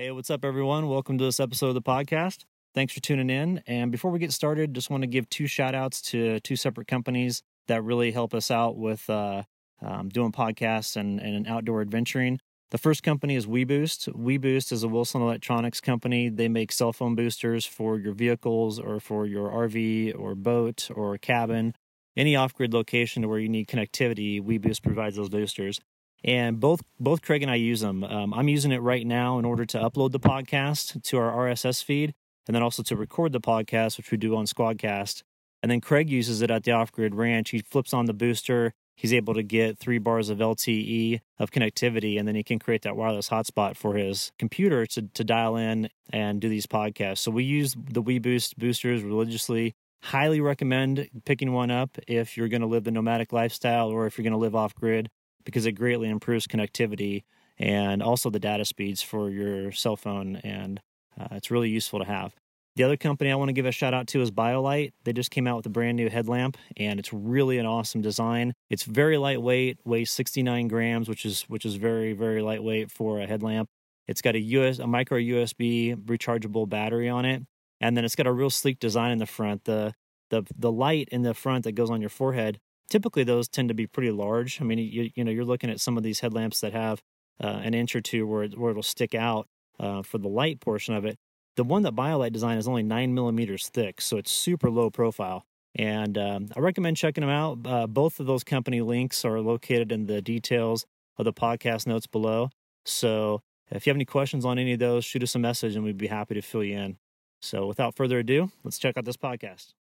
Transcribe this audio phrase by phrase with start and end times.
[0.00, 0.88] Hey, what's up, everyone?
[0.88, 2.44] Welcome to this episode of the podcast.
[2.72, 3.64] Thanks for tuning in.
[3.66, 6.86] And before we get started, just want to give two shout outs to two separate
[6.86, 9.42] companies that really help us out with uh,
[9.82, 12.38] um, doing podcasts and, and outdoor adventuring.
[12.70, 14.14] The first company is WeBoost.
[14.14, 16.28] WeBoost is a Wilson Electronics company.
[16.28, 21.18] They make cell phone boosters for your vehicles or for your RV or boat or
[21.18, 21.74] cabin,
[22.16, 24.40] any off grid location where you need connectivity.
[24.40, 25.80] WeBoost provides those boosters
[26.24, 28.04] and both both Craig and I use them.
[28.04, 31.82] Um, I'm using it right now in order to upload the podcast to our RSS
[31.82, 32.14] feed,
[32.46, 35.22] and then also to record the podcast, which we do on Squadcast.
[35.62, 37.50] And then Craig uses it at the Off Grid Ranch.
[37.50, 38.74] He flips on the booster.
[38.94, 42.82] He's able to get three bars of LTE of connectivity, and then he can create
[42.82, 47.18] that wireless hotspot for his computer to, to dial in and do these podcasts.
[47.18, 49.74] So we use the WeBoost boosters religiously.
[50.02, 54.16] Highly recommend picking one up if you're going to live the nomadic lifestyle or if
[54.16, 55.10] you're going to live off grid
[55.44, 57.24] because it greatly improves connectivity
[57.58, 60.36] and also the data speeds for your cell phone.
[60.36, 60.80] And
[61.18, 62.34] uh, it's really useful to have.
[62.76, 64.92] The other company I want to give a shout out to is BioLite.
[65.02, 68.54] They just came out with a brand new headlamp, and it's really an awesome design.
[68.70, 73.26] It's very lightweight, weighs 69 grams, which is which is very very lightweight for a
[73.26, 73.68] headlamp.
[74.06, 77.42] It's got a US a micro USB rechargeable battery on it,
[77.80, 79.64] and then it's got a real sleek design in the front.
[79.64, 79.92] The
[80.30, 83.74] the the light in the front that goes on your forehead typically those tend to
[83.74, 84.60] be pretty large.
[84.60, 87.02] I mean, you, you know, you're looking at some of these headlamps that have
[87.42, 89.46] uh, an inch or two where, it, where it'll stick out
[89.78, 91.16] uh, for the light portion of it.
[91.56, 95.44] The one that BioLite designed is only nine millimeters thick, so it's super low profile.
[95.74, 97.58] And um, I recommend checking them out.
[97.64, 102.06] Uh, both of those company links are located in the details of the podcast notes
[102.06, 102.50] below.
[102.84, 105.84] So if you have any questions on any of those, shoot us a message and
[105.84, 106.96] we'd be happy to fill you in.
[107.40, 109.77] So without further ado, let's check out this podcast.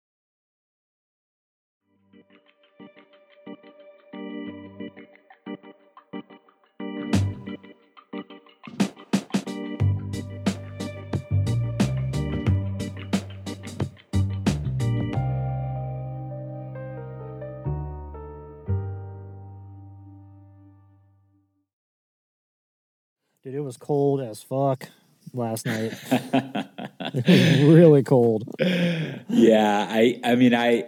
[23.46, 24.88] Dude, it was cold as fuck
[25.32, 25.92] last night.
[27.28, 28.42] really cold.
[28.58, 30.86] Yeah, I I mean I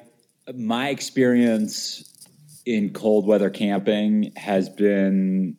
[0.53, 2.27] my experience
[2.67, 5.57] in cold weather camping has been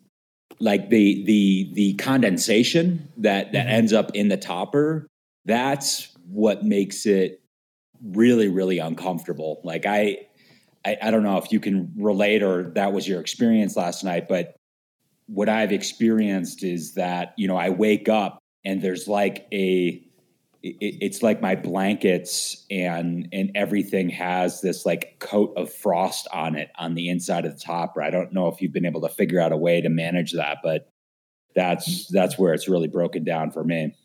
[0.59, 3.75] like the the the condensation that that mm-hmm.
[3.75, 5.07] ends up in the topper
[5.45, 7.41] that's what makes it
[8.03, 10.27] really really uncomfortable like I,
[10.85, 14.27] I i don't know if you can relate or that was your experience last night
[14.27, 14.58] but
[15.31, 20.03] what I've experienced is that, you know, I wake up and there's like a,
[20.61, 26.69] it's like my blankets and and everything has this like coat of frost on it
[26.77, 28.01] on the inside of the topper.
[28.01, 30.57] I don't know if you've been able to figure out a way to manage that,
[30.61, 30.89] but
[31.55, 33.95] that's that's where it's really broken down for me.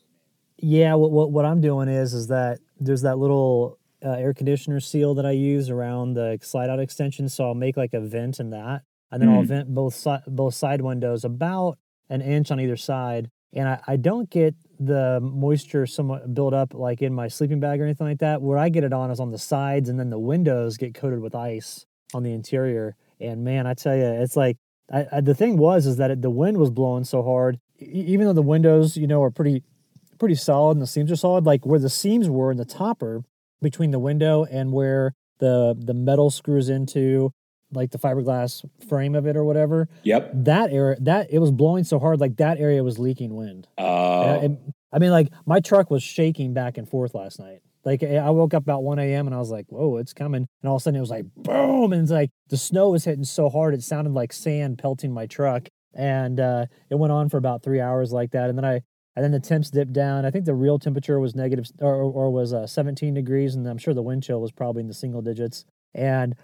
[0.57, 4.79] Yeah, what what, what I'm doing is is that there's that little uh, air conditioner
[4.79, 8.39] seal that I use around the slide out extension, so I'll make like a vent
[8.39, 9.35] in that, and then mm.
[9.35, 11.77] I'll vent both both side windows about
[12.09, 16.73] an inch on either side, and I, I don't get the moisture somewhat build up
[16.73, 18.41] like in my sleeping bag or anything like that.
[18.41, 21.19] Where I get it on is on the sides, and then the windows get coated
[21.21, 22.95] with ice on the interior.
[23.19, 24.57] And man, I tell you, it's like
[24.91, 27.85] I, I, the thing was is that it, the wind was blowing so hard, e-
[27.85, 29.63] even though the windows, you know, are pretty
[30.17, 31.45] pretty solid and the seams are solid.
[31.45, 33.23] Like where the seams were in the topper
[33.61, 37.31] between the window and where the the metal screws into
[37.71, 39.87] like the fiberglass frame of it or whatever.
[40.03, 40.31] Yep.
[40.33, 43.67] That area, that it was blowing so hard, like that area was leaking wind.
[43.77, 44.23] Oh.
[44.23, 44.57] I,
[44.93, 47.59] I, mean, like my truck was shaking back and forth last night.
[47.83, 49.27] Like I woke up about 1 a.m.
[49.27, 50.47] and I was like, whoa, it's coming.
[50.61, 51.93] And all of a sudden it was like boom.
[51.93, 55.27] And it's like the snow was hitting so hard, it sounded like sand pelting my
[55.27, 55.67] truck.
[55.93, 58.49] And uh, it went on for about three hours like that.
[58.49, 58.81] And then I,
[59.15, 60.25] and then the temps dipped down.
[60.25, 63.55] I think the real temperature was negative or, or was uh, 17 degrees.
[63.55, 65.63] And I'm sure the wind chill was probably in the single digits.
[65.93, 66.35] And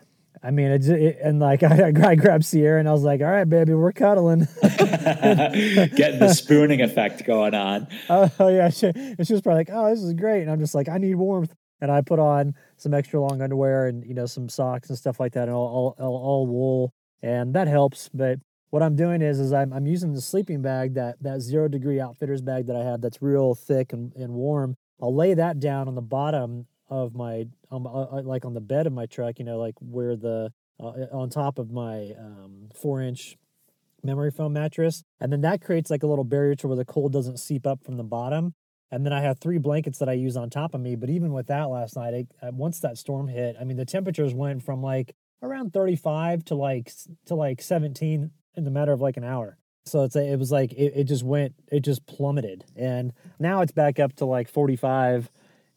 [0.44, 3.28] I mean, it, it, and like I, I grabbed Sierra and I was like, "All
[3.28, 7.88] right, baby, we're cuddling." Getting the spooning effect going on.
[8.10, 10.60] Oh, oh yeah, she, and she was probably like, "Oh, this is great," and I'm
[10.60, 14.14] just like, "I need warmth," and I put on some extra long underwear and you
[14.14, 18.10] know some socks and stuff like that, and all all, all wool, and that helps.
[18.14, 18.40] But
[18.72, 22.00] what I'm doing is is I'm I'm using the sleeping bag that that zero degree
[22.00, 24.76] outfitters bag that I have that's real thick and, and warm.
[25.02, 28.94] I'll lay that down on the bottom of my uh, like on the bed of
[28.94, 30.52] my truck, you know, like where the
[30.82, 33.38] uh, uh, on top of my um, four inch
[34.04, 37.14] memory foam mattress, and then that creates like a little barrier to where the cold
[37.14, 38.54] doesn't seep up from the bottom.
[38.94, 40.96] And then I have three blankets that I use on top of me.
[40.96, 44.34] But even with that last night, uh, once that storm hit, I mean, the temperatures
[44.34, 46.92] went from like around 35 to like
[47.28, 49.58] to like 17 in the matter of like an hour.
[49.86, 53.72] So it's it was like it, it just went it just plummeted, and now it's
[53.72, 55.32] back up to like 45.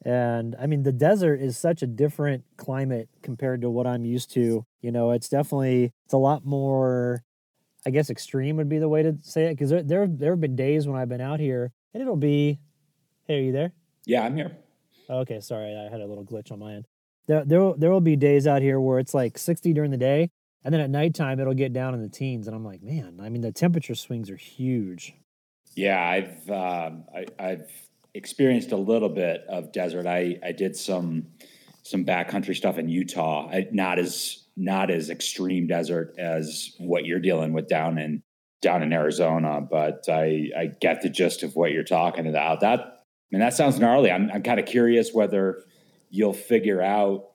[0.05, 4.31] And I mean, the desert is such a different climate compared to what I'm used
[4.35, 4.67] to.
[4.83, 7.23] You know, it's definitely it's a lot more.
[7.87, 10.41] I guess extreme would be the way to say it because there, there there have
[10.41, 12.59] been days when I've been out here and it'll be,
[13.27, 13.73] hey, are you there?
[14.06, 14.56] Yeah, I'm here.
[15.09, 16.87] Okay, sorry, I had a little glitch on my end.
[17.27, 19.97] There there will, there will be days out here where it's like 60 during the
[19.97, 20.31] day,
[20.65, 23.31] and then at nighttime it'll get down in the teens, and I'm like, man, I
[23.31, 25.15] mean the temperature swings are huge.
[25.75, 27.71] Yeah, I've um, I, I've
[28.14, 30.06] experienced a little bit of desert.
[30.06, 31.26] I I did some
[31.82, 33.49] some backcountry stuff in Utah.
[33.50, 38.22] I, not as not as extreme desert as what you're dealing with down in
[38.62, 42.61] down in Arizona, but I I get the gist of what you're talking about.
[42.61, 42.87] That I
[43.31, 44.11] mean that sounds gnarly.
[44.11, 45.62] I'm I'm kind of curious whether
[46.11, 47.31] you'll figure out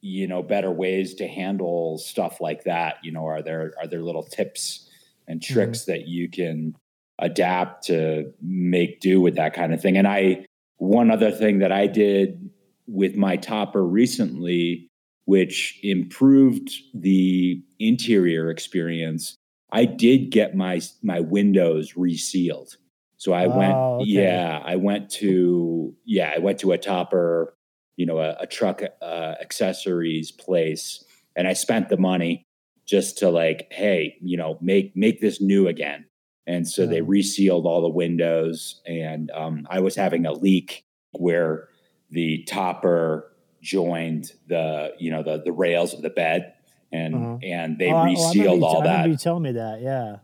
[0.00, 2.96] you know better ways to handle stuff like that.
[3.02, 4.88] You know, are there are there little tips
[5.26, 5.52] and mm-hmm.
[5.52, 5.92] tricks mm-hmm.
[5.92, 6.74] that you can
[7.20, 9.96] adapt to make do with that kind of thing?
[9.96, 10.46] And I
[10.78, 12.50] one other thing that I did
[12.86, 14.90] with my topper recently
[15.30, 19.36] which improved the interior experience.
[19.70, 22.76] I did get my my windows resealed.
[23.16, 24.10] So I oh, went, okay.
[24.10, 27.54] yeah, I went to, yeah, I went to a topper,
[27.96, 31.04] you know, a, a truck uh, accessories place,
[31.36, 32.42] and I spent the money
[32.84, 36.06] just to like, hey, you know, make make this new again.
[36.46, 41.68] And so they resealed all the windows, and um, I was having a leak where
[42.10, 43.32] the topper
[43.62, 46.54] joined the you know the the rails of the bed
[46.92, 47.38] and uh-huh.
[47.42, 49.08] and they oh, resealed oh, all that.
[49.08, 50.16] You telling me that, yeah,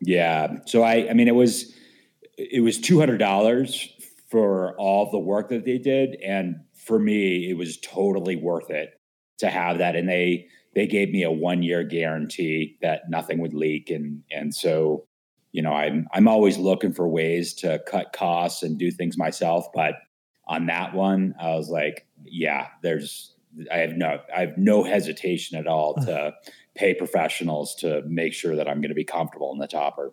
[0.00, 0.56] yeah.
[0.66, 1.74] So I I mean it was
[2.36, 3.88] it was two hundred dollars
[4.30, 9.00] for all the work that they did, and for me it was totally worth it
[9.38, 9.96] to have that.
[9.96, 14.54] And they they gave me a one year guarantee that nothing would leak, and and
[14.54, 15.06] so
[15.52, 19.66] you know I'm I'm always looking for ways to cut costs and do things myself,
[19.74, 19.94] but
[20.46, 23.34] on that one, I was like, yeah, there's
[23.72, 26.34] I have no I have no hesitation at all to
[26.74, 30.12] pay professionals to make sure that I'm going to be comfortable in the topper.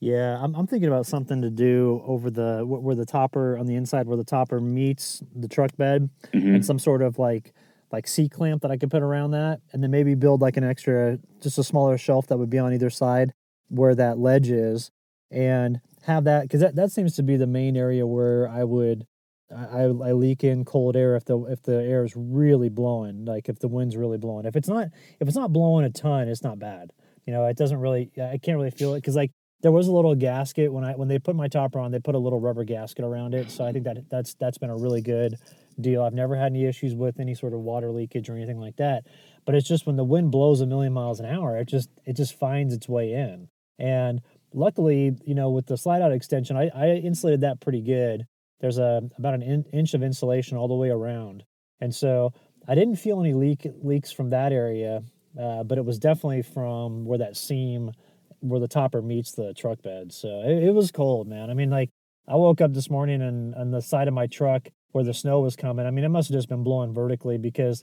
[0.00, 3.76] Yeah, I'm, I'm thinking about something to do over the where the topper on the
[3.76, 6.56] inside where the topper meets the truck bed, mm-hmm.
[6.56, 7.52] and some sort of like
[7.92, 10.64] like C clamp that I could put around that, and then maybe build like an
[10.64, 13.32] extra, just a smaller shelf that would be on either side
[13.72, 14.90] where that ledge is,
[15.30, 19.06] and have that because that, that seems to be the main area where I would
[19.50, 23.48] I, I leak in cold air if the if the air is really blowing, like
[23.48, 24.46] if the wind's really blowing.
[24.46, 24.88] If it's not
[25.20, 26.92] if it's not blowing a ton, it's not bad.
[27.26, 29.30] You know, it doesn't really I can't really feel it because like
[29.62, 32.14] there was a little gasket when I when they put my topper on, they put
[32.14, 33.50] a little rubber gasket around it.
[33.50, 35.36] So I think that that's that's been a really good
[35.80, 36.02] deal.
[36.02, 39.06] I've never had any issues with any sort of water leakage or anything like that.
[39.44, 42.16] But it's just when the wind blows a million miles an hour, it just it
[42.16, 43.48] just finds its way in.
[43.78, 44.20] And
[44.52, 48.26] luckily, you know, with the slide out extension, I, I insulated that pretty good
[48.62, 51.44] there's a about an in, inch of insulation all the way around,
[51.80, 52.32] and so
[52.66, 55.02] I didn't feel any leak leaks from that area,
[55.38, 57.90] uh, but it was definitely from where that seam,
[58.38, 60.12] where the topper meets the truck bed.
[60.12, 61.50] So it, it was cold, man.
[61.50, 61.90] I mean, like
[62.28, 65.40] I woke up this morning and on the side of my truck where the snow
[65.40, 65.84] was coming.
[65.84, 67.82] I mean, it must have just been blowing vertically because,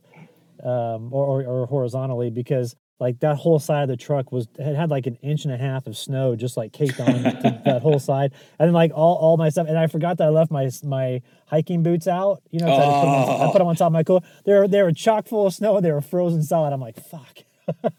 [0.63, 4.75] um, or, or, or horizontally because like that whole side of the truck was it
[4.75, 7.23] had like an inch and a half of snow just like caked on
[7.65, 8.33] that whole side.
[8.59, 11.21] And then like all, all my stuff and i forgot that i left my my
[11.47, 12.71] hiking boots out you know oh.
[12.71, 14.91] I, put them, I, put them, on top of my coat they were they were
[14.91, 16.73] chock full of snow they were frozen solid.
[16.73, 17.39] I'm like fuck.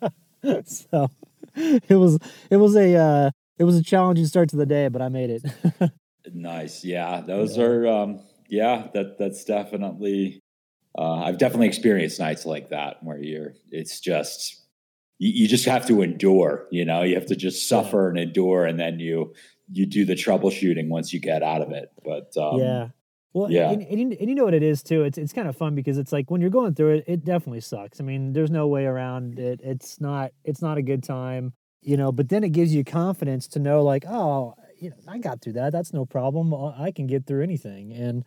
[0.65, 1.11] So
[1.55, 5.03] it was it was a uh it was a challenging start to the day but
[5.03, 5.43] i made it.
[6.33, 6.85] Nice.
[6.85, 7.65] Yeah those yeah.
[7.65, 10.41] are um yeah that that's definitely
[10.99, 14.60] uh, I've definitely experienced nights like that where you're, it's just
[15.21, 16.67] you, you just have to endure.
[16.73, 19.33] You know, you have to just suffer and endure, and then you
[19.71, 21.93] you do the troubleshooting once you get out of it.
[22.05, 22.89] But um, yeah.
[23.33, 25.05] Well, yeah, and, and, and, you know what it is too.
[25.05, 27.61] It's it's kind of fun because it's like when you're going through it, it definitely
[27.61, 28.01] sucks.
[28.01, 29.61] I mean, there's no way around it.
[29.63, 32.11] It's not it's not a good time, you know.
[32.11, 35.53] But then it gives you confidence to know, like, oh, you know, I got through
[35.53, 35.71] that.
[35.71, 36.53] That's no problem.
[36.55, 37.93] I can get through anything.
[37.93, 38.25] And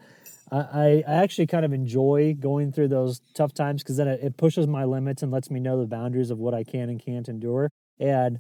[0.54, 4.38] I, I actually kind of enjoy going through those tough times because then it, it,
[4.38, 7.28] pushes my limits and lets me know the boundaries of what I can and can't
[7.28, 7.72] endure.
[8.00, 8.40] And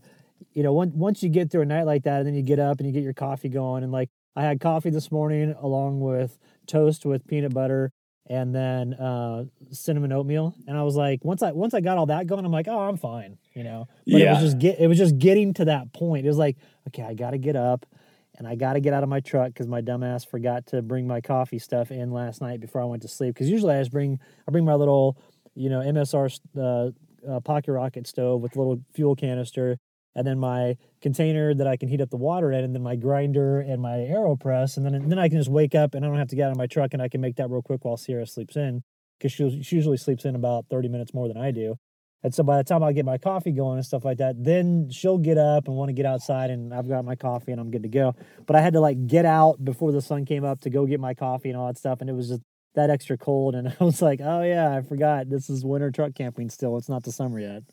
[0.53, 2.59] you know, once once you get through a night like that, and then you get
[2.59, 6.01] up and you get your coffee going, and like I had coffee this morning along
[6.01, 7.91] with toast with peanut butter
[8.27, 12.05] and then uh, cinnamon oatmeal, and I was like, once I once I got all
[12.05, 13.87] that going, I'm like, oh, I'm fine, you know.
[14.05, 14.31] But yeah.
[14.31, 16.25] it was just get it was just getting to that point.
[16.25, 17.85] It was like, okay, I got to get up
[18.37, 21.07] and I got to get out of my truck because my dumbass forgot to bring
[21.07, 23.35] my coffee stuff in last night before I went to sleep.
[23.35, 25.17] Because usually I just bring I bring my little
[25.55, 29.77] you know MSR uh, uh, pocket rocket stove with a little fuel canister,
[30.15, 32.95] and then my container that I can heat up the water in, and then my
[32.95, 36.07] grinder and my AeroPress, and then and then I can just wake up and I
[36.07, 37.85] don't have to get out of my truck and I can make that real quick
[37.85, 38.83] while Sierra sleeps in
[39.17, 41.77] because she, she usually sleeps in about 30 minutes more than I do.
[42.23, 44.89] And so by the time I get my coffee going and stuff like that, then
[44.89, 47.69] she'll get up and want to get outside and I've got my coffee and I'm
[47.69, 48.15] good to go.
[48.45, 51.01] But I had to like get out before the sun came up to go get
[51.01, 51.99] my coffee and all that stuff.
[51.99, 52.41] And it was just
[52.75, 53.55] that extra cold.
[53.55, 56.77] And I was like, oh yeah, I forgot this is winter truck camping still.
[56.77, 57.63] It's not the summer yet.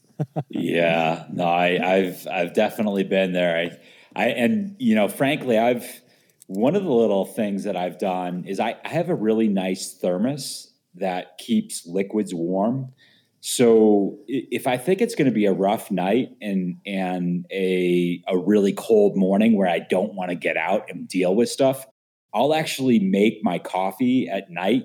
[0.49, 3.57] yeah, no, I, I've, I've definitely been there.
[3.57, 3.79] I,
[4.15, 6.03] I, and you know, frankly, I've,
[6.47, 9.95] one of the little things that I've done is I, I have a really nice
[9.95, 12.93] thermos that keeps liquids warm.
[13.41, 18.37] So if I think it's going to be a rough night and and a a
[18.37, 21.87] really cold morning where I don't want to get out and deal with stuff,
[22.35, 24.85] I'll actually make my coffee at night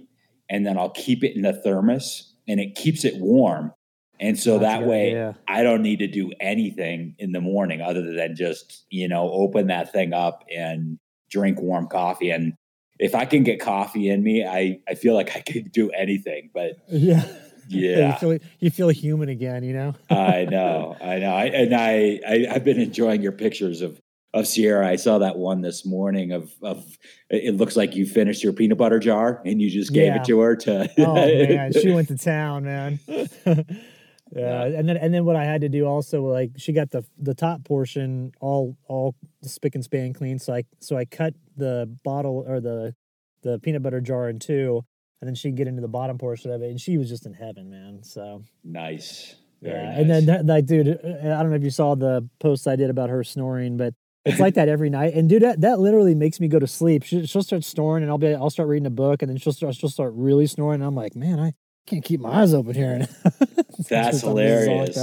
[0.50, 3.74] and then I'll keep it in the thermos and it keeps it warm.
[4.22, 5.38] And so That's that way idea.
[5.50, 9.68] I don't need to do anything in the morning other than just, you know, open
[9.68, 10.98] that thing up and
[11.30, 12.54] drink warm coffee and
[12.98, 16.52] if I can get coffee in me, I I feel like I can do anything,
[16.54, 17.26] but yeah
[17.68, 19.64] yeah, you feel you feel human again.
[19.64, 19.96] You know.
[20.10, 24.00] I know, I know, I, and I, I I've been enjoying your pictures of
[24.36, 24.88] of Sierra.
[24.88, 26.86] I saw that one this morning of of
[27.30, 30.18] it looks like you finished your peanut butter jar and you just gave yeah.
[30.18, 33.00] it to her to Oh man, she went to town, man.
[33.08, 34.66] yeah.
[34.66, 37.34] And then and then what I had to do also like she got the the
[37.34, 40.38] top portion all all spick and span clean.
[40.38, 42.94] So I so I cut the bottle or the
[43.42, 44.84] the peanut butter jar in two
[45.26, 47.34] and then she'd get into the bottom portion of it, and she was just in
[47.34, 48.04] heaven, man.
[48.04, 49.34] So nice.
[49.60, 49.98] Very yeah, nice.
[50.00, 52.92] and then that, like, dude, I don't know if you saw the post I did
[52.92, 55.16] about her snoring, but it's like that every night.
[55.16, 57.04] And dude, that, that literally makes me go to sleep.
[57.04, 59.52] She, will start snoring, and I'll be, I'll start reading a book, and then she'll
[59.52, 60.82] start, she'll start really snoring.
[60.82, 61.54] And I'm like, man, I
[61.88, 63.08] can't keep my eyes open here.
[63.90, 64.96] That's hilarious.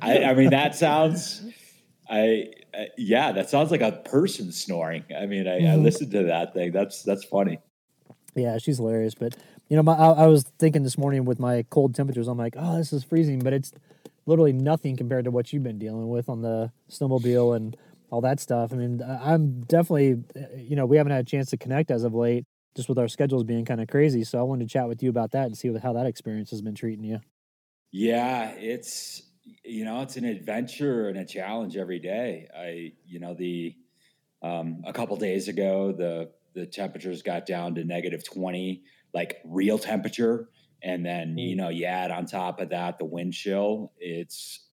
[0.00, 1.42] I, I mean, that sounds.
[2.08, 5.04] I uh, yeah, that sounds like a person snoring.
[5.18, 5.72] I mean, I, mm-hmm.
[5.72, 6.70] I listened to that thing.
[6.70, 7.58] That's that's funny.
[8.34, 9.14] Yeah, she's hilarious.
[9.14, 9.36] But
[9.68, 12.54] you know, my, I, I, was thinking this morning with my cold temperatures, I'm like,
[12.58, 13.72] oh, this is freezing, but it's
[14.26, 17.76] literally nothing compared to what you've been dealing with on the snowmobile and
[18.10, 18.72] all that stuff.
[18.72, 20.22] I mean, I'm definitely,
[20.56, 22.44] you know, we haven't had a chance to connect as of late,
[22.76, 24.24] just with our schedules being kind of crazy.
[24.24, 26.62] So I wanted to chat with you about that and see how that experience has
[26.62, 27.20] been treating you.
[27.90, 29.22] Yeah, it's
[29.62, 32.48] you know, it's an adventure and a challenge every day.
[32.56, 33.76] I, you know, the
[34.42, 38.82] um, a couple days ago, the the temperatures got down to negative 20
[39.14, 40.48] like real temperature
[40.82, 41.58] and then you mm.
[41.58, 44.68] know you add on top of that the wind chill it's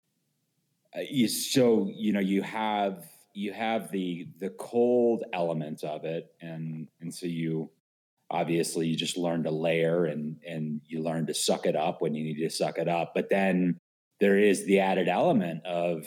[0.96, 3.04] uh, you so you know you have
[3.34, 7.70] you have the the cold element of it and and so you
[8.30, 12.14] obviously you just learn to layer and and you learn to suck it up when
[12.14, 13.78] you need to suck it up but then
[14.20, 16.04] there is the added element of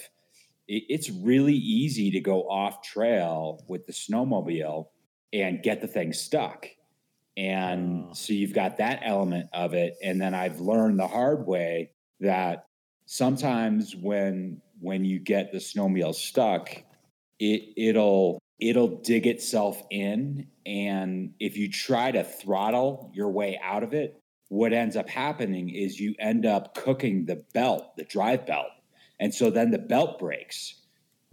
[0.68, 4.88] it, it's really easy to go off trail with the snowmobile
[5.32, 6.68] and get the thing stuck
[7.38, 8.14] and oh.
[8.14, 9.96] so you've got that element of it.
[10.04, 12.66] And then I've learned the hard way that
[13.06, 16.70] sometimes when when you get the snowmobile stuck,
[17.40, 20.48] it it'll it'll dig itself in.
[20.66, 25.70] And if you try to throttle your way out of it, what ends up happening
[25.70, 28.68] is you end up cooking the belt, the drive belt.
[29.20, 30.82] And so then the belt breaks.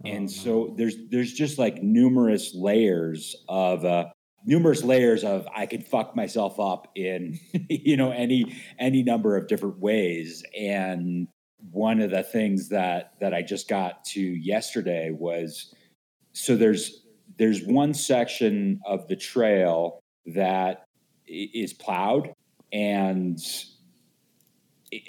[0.05, 4.05] Oh, and so there's there's just like numerous layers of uh,
[4.45, 9.47] numerous layers of I could fuck myself up in you know any any number of
[9.47, 10.43] different ways.
[10.57, 11.27] And
[11.71, 15.73] one of the things that that I just got to yesterday was
[16.33, 17.05] so there's
[17.37, 20.85] there's one section of the trail that
[21.27, 22.33] is plowed
[22.71, 23.39] and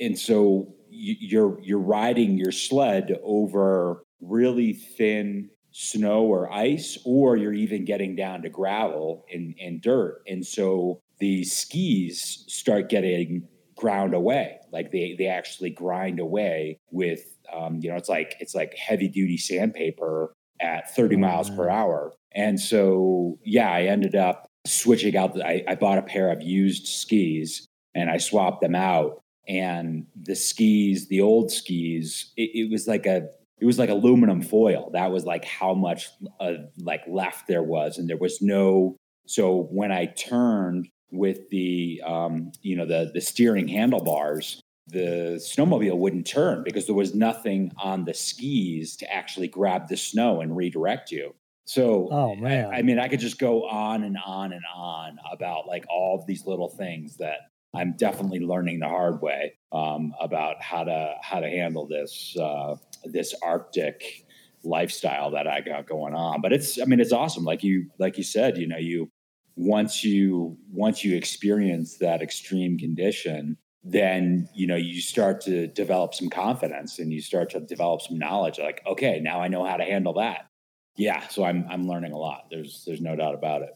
[0.01, 7.53] and so you're you're riding your sled over really thin snow or ice, or you're
[7.53, 10.23] even getting down to gravel and, and dirt.
[10.27, 14.59] And so the skis start getting ground away.
[14.73, 19.09] Like they they actually grind away with um, you know, it's like it's like heavy
[19.09, 22.13] duty sandpaper at 30 miles per hour.
[22.33, 26.43] And so yeah, I ended up switching out the, I, I bought a pair of
[26.43, 29.21] used skis and I swapped them out.
[29.49, 33.29] And the skis, the old skis, it, it was like a
[33.61, 34.91] it was like aluminum foil.
[34.93, 36.09] That was like how much
[36.41, 38.97] uh, like left there was, and there was no.
[39.27, 45.99] So when I turned with the um, you know the the steering handlebars, the snowmobile
[45.99, 50.57] wouldn't turn because there was nothing on the skis to actually grab the snow and
[50.57, 51.35] redirect you.
[51.67, 55.19] So, oh man, I, I mean, I could just go on and on and on
[55.31, 60.13] about like all of these little things that I'm definitely learning the hard way um,
[60.21, 64.27] about how to how to handle this uh, this Arctic
[64.65, 66.41] lifestyle that I got going on.
[66.41, 67.45] But it's I mean it's awesome.
[67.45, 69.11] Like you like you said, you know, you
[69.57, 76.15] once you once you experience that extreme condition, then you know you start to develop
[76.15, 79.77] some confidence and you start to develop some knowledge like okay now i know how
[79.77, 80.49] to handle that
[80.97, 83.71] yeah so i'm i'm learning a lot there's there's no doubt about it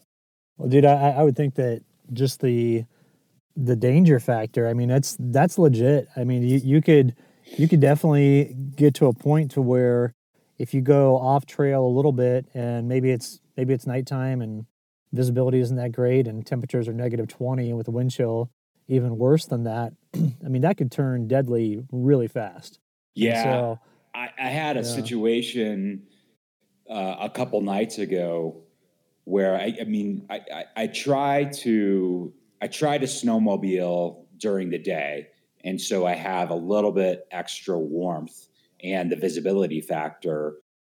[0.59, 1.83] well dude i i would think that
[2.13, 2.85] just the
[3.56, 7.14] the danger factor i mean that's that's legit i mean you, you could
[7.56, 10.12] you could definitely get to a point to where
[10.58, 14.66] if you go off trail a little bit and maybe it's maybe it's nighttime and
[15.12, 18.50] visibility isn't that great and temperatures are negative 20 with a wind chill
[18.88, 22.78] even worse than that, I mean, that could turn deadly really fast.
[23.14, 23.42] Yeah.
[23.42, 23.80] So,
[24.14, 24.87] I, I, had a yeah.
[24.87, 26.02] situation
[26.88, 28.62] uh, a couple nights ago
[29.25, 32.32] where I, I mean, I, I, I try to
[32.64, 35.26] I try to snowmobile during the day,
[35.64, 38.49] and so I have a little bit extra warmth
[38.83, 40.54] and the visibility factor.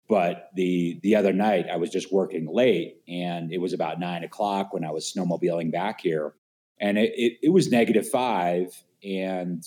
[0.08, 4.24] But the the other night I was just working late, and it was about nine
[4.24, 6.36] o'clock when I was snowmobiling back here,
[6.80, 8.68] and it, it, it was negative five
[9.04, 9.64] and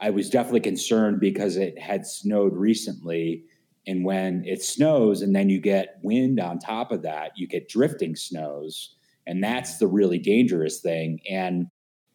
[0.00, 3.44] i was definitely concerned because it had snowed recently.
[3.86, 7.68] And when it snows and then you get wind on top of that you get
[7.68, 8.97] drifting snows
[9.28, 11.20] and that's the really dangerous thing.
[11.30, 11.66] And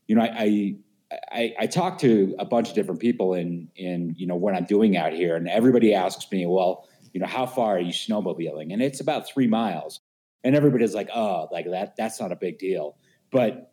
[0.07, 0.75] you know i
[1.11, 4.53] i, I, I talk to a bunch of different people in in you know what
[4.53, 7.93] i'm doing out here and everybody asks me well you know how far are you
[7.93, 8.73] snowmobiling?
[8.73, 9.99] And it's about three miles.
[10.43, 12.97] And everybody's like oh like that that's not a big deal.
[13.31, 13.71] But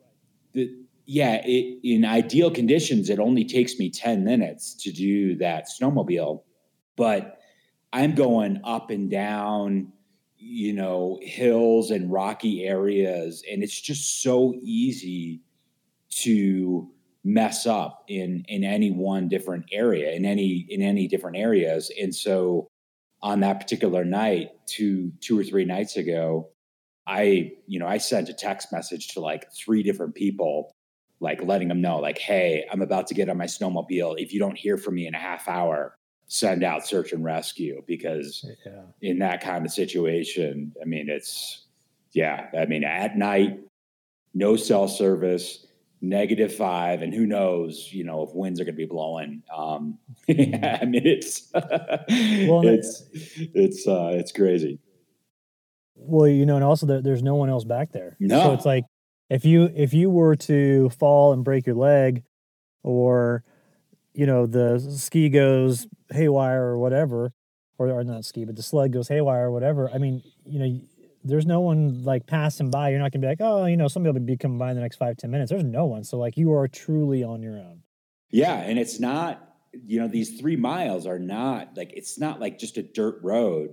[0.53, 0.71] the,
[1.07, 6.43] yeah, it, in ideal conditions, it only takes me 10 minutes to do that snowmobile,
[6.97, 7.41] but
[7.93, 9.93] I'm going up and down,
[10.41, 13.43] you know, hills and rocky areas.
[13.51, 15.43] And it's just so easy
[16.11, 16.91] to
[17.23, 22.15] mess up in in any one different area in any in any different areas and
[22.15, 22.67] so
[23.21, 26.49] on that particular night two two or three nights ago
[27.11, 30.73] I, you know, I sent a text message to like three different people,
[31.19, 34.15] like letting them know, like, hey, I'm about to get on my snowmobile.
[34.19, 35.97] If you don't hear from me in a half hour,
[36.33, 38.83] send out search and rescue because yeah.
[39.03, 41.67] in that kind of situation, I mean, it's,
[42.13, 43.59] yeah, I mean, at night,
[44.33, 45.67] no cell service,
[46.01, 49.43] negative five, and who knows, you know, if winds are going to be blowing.
[49.53, 54.79] Um, yeah, I mean, it's, well, it's, it's, uh, it's crazy.
[55.97, 58.17] Well, you know, and also there, there's no one else back there.
[58.21, 58.41] No.
[58.41, 58.85] So it's like
[59.29, 62.23] if you if you were to fall and break your leg,
[62.83, 63.45] or
[64.15, 67.33] you know the ski goes haywire or whatever,
[67.79, 69.91] or, or not ski, but the sled goes haywire or whatever.
[69.91, 70.81] I mean, you know,
[71.25, 72.91] there's no one like passing by.
[72.91, 74.83] You're not gonna be like, oh, you know, somebody will be coming by in the
[74.83, 75.51] next five ten minutes.
[75.51, 76.05] There's no one.
[76.05, 77.83] So like you are truly on your own.
[78.31, 79.47] Yeah, and it's not.
[79.73, 83.71] You know, these three miles are not like it's not like just a dirt road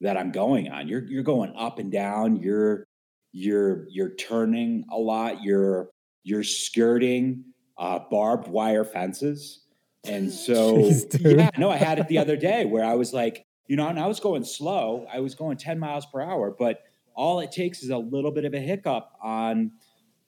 [0.00, 0.88] that I'm going on.
[0.88, 2.36] You're you're going up and down.
[2.36, 2.86] You're
[3.32, 5.42] you're you're turning a lot.
[5.42, 5.90] You're
[6.22, 7.44] you're skirting
[7.78, 9.64] uh, barbed wire fences.
[10.04, 13.44] And so, Jeez, yeah, no, I had it the other day where I was like,
[13.66, 15.06] you know, and I was going slow.
[15.12, 16.82] I was going 10 miles per hour, but
[17.14, 19.72] all it takes is a little bit of a hiccup on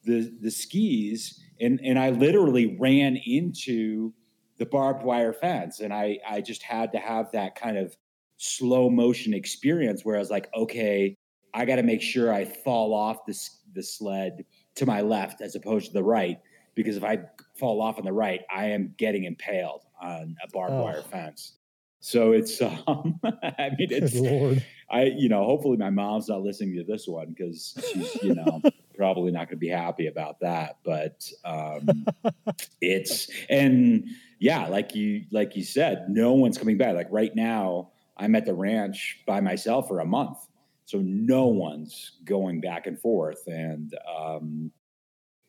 [0.03, 4.13] the the skis, and and I literally ran into
[4.57, 7.95] the barbed wire fence, and I I just had to have that kind of
[8.37, 11.15] slow motion experience where I was like, okay,
[11.53, 14.43] I got to make sure I fall off this the sled
[14.75, 16.39] to my left as opposed to the right.
[16.75, 17.19] Because if I
[17.61, 20.83] fall off on the right, I am getting impaled on a barbed oh.
[20.83, 21.53] wire fence.
[22.01, 24.65] So it's um I mean it's Lord.
[24.89, 28.61] I you know hopefully my mom's not listening to this one because she's you know
[28.97, 32.05] probably not going to be happy about that but um
[32.81, 34.05] it's and
[34.39, 38.45] yeah like you like you said no one's coming back like right now I'm at
[38.45, 40.37] the ranch by myself for a month.
[40.85, 43.47] So no one's going back and forth.
[43.47, 44.71] And um,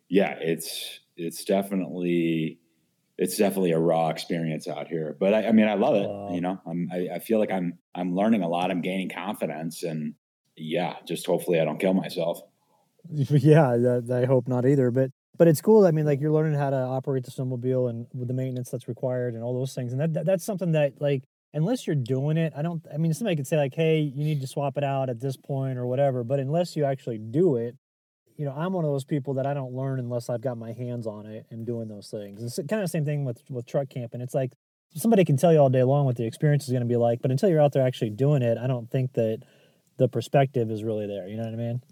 [0.08, 2.58] yeah, it's it's definitely
[3.18, 5.16] it's definitely a raw experience out here.
[5.18, 6.08] But I, I mean, I love it.
[6.08, 6.34] Wow.
[6.34, 8.70] You know, I'm, I, I feel like I'm I'm learning a lot.
[8.70, 10.14] I'm gaining confidence, and
[10.56, 12.40] yeah, just hopefully I don't kill myself.
[13.08, 14.92] Yeah, I hope not either.
[14.92, 15.86] But but it's cool.
[15.86, 18.86] I mean, like you're learning how to operate the snowmobile and with the maintenance that's
[18.86, 19.92] required and all those things.
[19.92, 22.84] And that, that that's something that like unless you're doing it, I don't.
[22.92, 25.36] I mean, somebody could say like, "Hey, you need to swap it out at this
[25.36, 27.76] point or whatever," but unless you actually do it,
[28.36, 30.72] you know, I'm one of those people that I don't learn unless I've got my
[30.72, 32.42] hands on it and doing those things.
[32.42, 34.20] It's kind of the same thing with with truck camping.
[34.20, 34.52] It's like
[34.94, 37.22] somebody can tell you all day long what the experience is going to be like,
[37.22, 39.42] but until you're out there actually doing it, I don't think that
[39.98, 41.28] the perspective is really there.
[41.28, 41.82] You know what I mean?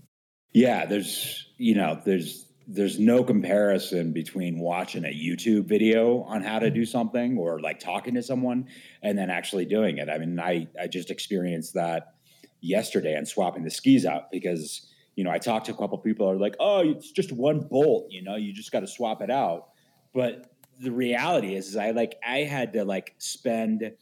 [0.52, 6.58] Yeah, there's you know, there's there's no comparison between watching a YouTube video on how
[6.58, 6.74] to mm-hmm.
[6.76, 8.68] do something or like talking to someone
[9.02, 10.08] and then actually doing it.
[10.08, 12.14] I mean, I I just experienced that
[12.60, 16.28] yesterday and swapping the skis out because you know I talked to a couple people
[16.30, 19.30] are like, oh, it's just one bolt, you know, you just got to swap it
[19.30, 19.68] out.
[20.14, 23.92] But the reality is, is I like I had to like spend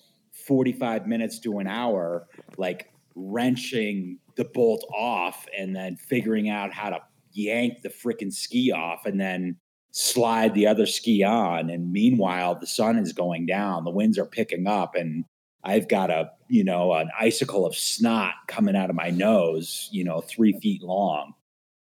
[0.46, 6.90] 45 minutes to an hour like wrenching the bolt off and then figuring out how
[6.90, 7.00] to
[7.32, 9.56] yank the freaking ski off and then
[9.90, 11.70] slide the other ski on.
[11.70, 15.24] And meanwhile, the sun is going down, the winds are picking up, and
[15.68, 20.02] I've got a, you know, an icicle of snot coming out of my nose, you
[20.02, 21.35] know, three feet long.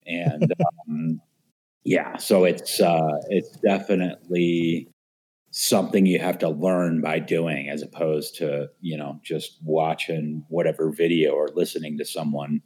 [0.08, 0.52] And
[0.90, 1.22] um,
[1.84, 4.90] yeah, so it's uh, it's definitely
[5.52, 10.92] something you have to learn by doing as opposed to you know just watching whatever
[10.92, 12.62] video or listening to someone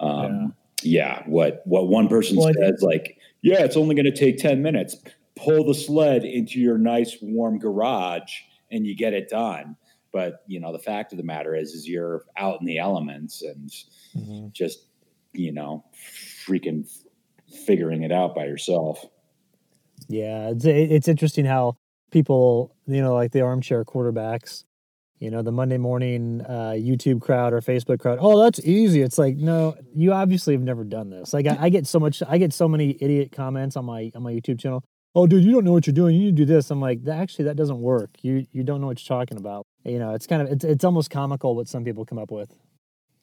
[0.00, 1.18] um, yeah.
[1.18, 4.62] yeah what what one person well, says like yeah it's only going to take 10
[4.62, 4.96] minutes
[5.36, 8.32] pull the sled into your nice warm garage
[8.72, 9.76] and you get it done
[10.14, 13.42] but you know the fact of the matter is is you're out in the elements
[13.42, 13.68] and
[14.16, 14.46] mm-hmm.
[14.52, 14.86] just
[15.34, 15.84] you know
[16.46, 16.88] freaking
[17.66, 19.04] figuring it out by yourself
[20.08, 21.76] yeah it's it's interesting how
[22.14, 24.64] people, you know, like the armchair quarterbacks,
[25.18, 28.18] you know, the Monday morning uh, YouTube crowd or Facebook crowd.
[28.20, 29.02] Oh, that's easy.
[29.02, 31.34] It's like, no, you obviously have never done this.
[31.34, 34.22] Like, I, I get so much, I get so many idiot comments on my on
[34.22, 34.82] my YouTube channel.
[35.16, 36.14] Oh, dude, you don't know what you're doing.
[36.14, 36.70] You need to do this.
[36.70, 38.10] I'm like, actually, that doesn't work.
[38.22, 39.66] You you don't know what you're talking about.
[39.84, 42.50] You know, it's kind of it's it's almost comical what some people come up with.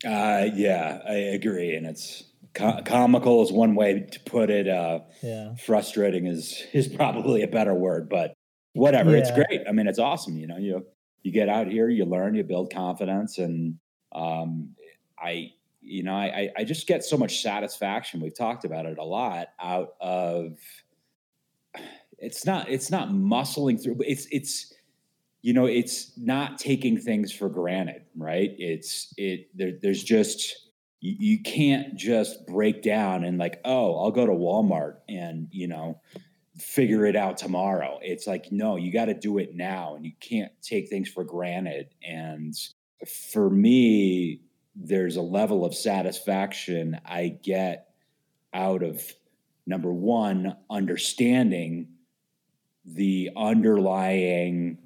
[0.05, 4.67] Uh, yeah, I agree, and it's co- comical is one way to put it.
[4.67, 8.33] Uh, yeah, frustrating is is probably a better word, but
[8.73, 9.11] whatever.
[9.11, 9.17] Yeah.
[9.17, 9.61] It's great.
[9.67, 10.37] I mean, it's awesome.
[10.37, 10.85] You know, you
[11.23, 13.77] you get out here, you learn, you build confidence, and
[14.13, 14.75] um,
[15.19, 18.21] I, you know, I I just get so much satisfaction.
[18.21, 20.57] We've talked about it a lot out of.
[22.17, 22.69] It's not.
[22.69, 23.95] It's not muscling through.
[23.95, 24.27] But it's.
[24.31, 24.73] It's.
[25.41, 28.51] You know, it's not taking things for granted, right?
[28.57, 29.49] It's it.
[29.55, 34.31] There, there's just you, you can't just break down and like, oh, I'll go to
[34.31, 35.99] Walmart and you know
[36.57, 37.99] figure it out tomorrow.
[38.01, 41.23] It's like, no, you got to do it now and you can't take things for
[41.23, 41.89] granted.
[42.07, 42.53] And
[43.31, 44.41] for me,
[44.75, 47.87] there's a level of satisfaction I get
[48.53, 49.01] out of
[49.65, 51.87] number one, understanding
[52.85, 54.77] the underlying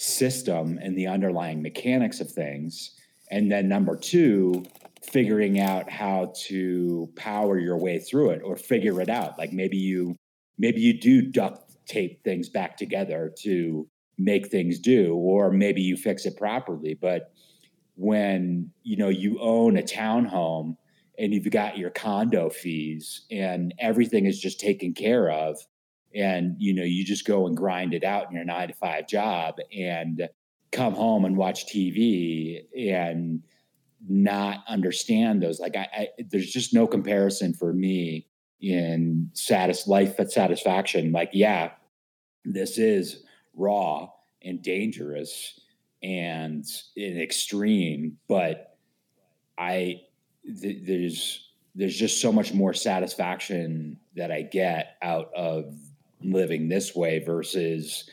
[0.00, 2.92] system and the underlying mechanics of things.
[3.30, 4.64] And then number two,
[5.02, 9.38] figuring out how to power your way through it or figure it out.
[9.38, 10.16] Like maybe you
[10.58, 13.86] maybe you do duct tape things back together to
[14.16, 17.32] make things do or maybe you fix it properly but
[17.96, 20.76] when you know you own a townhome
[21.18, 25.56] and you've got your condo fees and everything is just taken care of
[26.14, 29.08] and you know you just go and grind it out in your 9 to 5
[29.08, 30.28] job and
[30.72, 33.42] come home and watch TV and
[34.08, 38.26] not understand those like I, I there's just no comparison for me
[38.60, 41.12] in satis- life satisfaction.
[41.12, 41.72] Like yeah
[42.44, 44.08] this is raw
[44.42, 45.60] and dangerous
[46.02, 46.64] and
[46.96, 48.78] extreme but
[49.58, 50.00] i
[50.60, 55.74] th- there's there's just so much more satisfaction that i get out of
[56.22, 58.08] living this way versus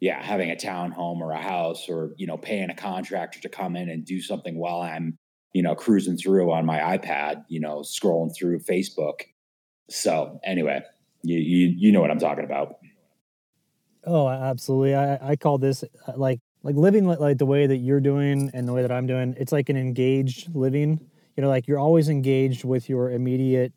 [0.00, 3.76] yeah having a townhome or a house or you know paying a contractor to come
[3.76, 5.18] in and do something while i'm
[5.52, 9.22] you know cruising through on my ipad you know scrolling through facebook
[9.88, 10.82] so anyway,
[11.22, 12.76] you you you know what I'm talking about.
[14.04, 14.94] Oh, absolutely.
[14.94, 18.66] I I call this uh, like like living like the way that you're doing and
[18.66, 19.34] the way that I'm doing.
[19.38, 21.00] It's like an engaged living.
[21.36, 23.72] You know, like you're always engaged with your immediate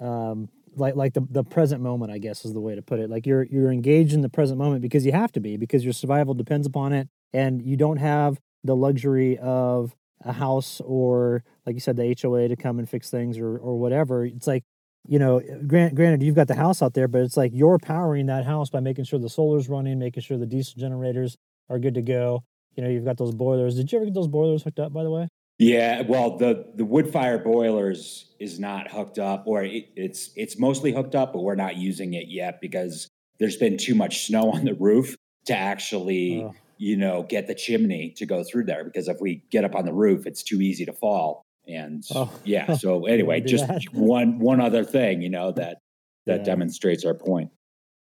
[0.00, 3.10] um like like the the present moment, I guess is the way to put it.
[3.10, 5.92] Like you're you're engaged in the present moment because you have to be because your
[5.92, 11.74] survival depends upon it and you don't have the luxury of a house or like
[11.74, 14.24] you said the HOA to come and fix things or or whatever.
[14.24, 14.64] It's like
[15.08, 18.26] you know, grant, granted, you've got the house out there, but it's like you're powering
[18.26, 21.36] that house by making sure the solar's running, making sure the diesel generators
[21.68, 22.44] are good to go.
[22.76, 23.74] You know, you've got those boilers.
[23.74, 25.28] Did you ever get those boilers hooked up, by the way?
[25.62, 30.58] Yeah, well, the the wood fire boilers is not hooked up, or it, it's it's
[30.58, 33.06] mostly hooked up, but we're not using it yet because
[33.38, 35.14] there's been too much snow on the roof
[35.46, 36.52] to actually, oh.
[36.78, 38.82] you know, get the chimney to go through there.
[38.82, 41.44] Because if we get up on the roof, it's too easy to fall.
[41.68, 42.32] And oh.
[42.44, 45.78] yeah, so anyway, just one one other thing, you know, that
[46.26, 46.44] that yeah.
[46.44, 47.52] demonstrates our point.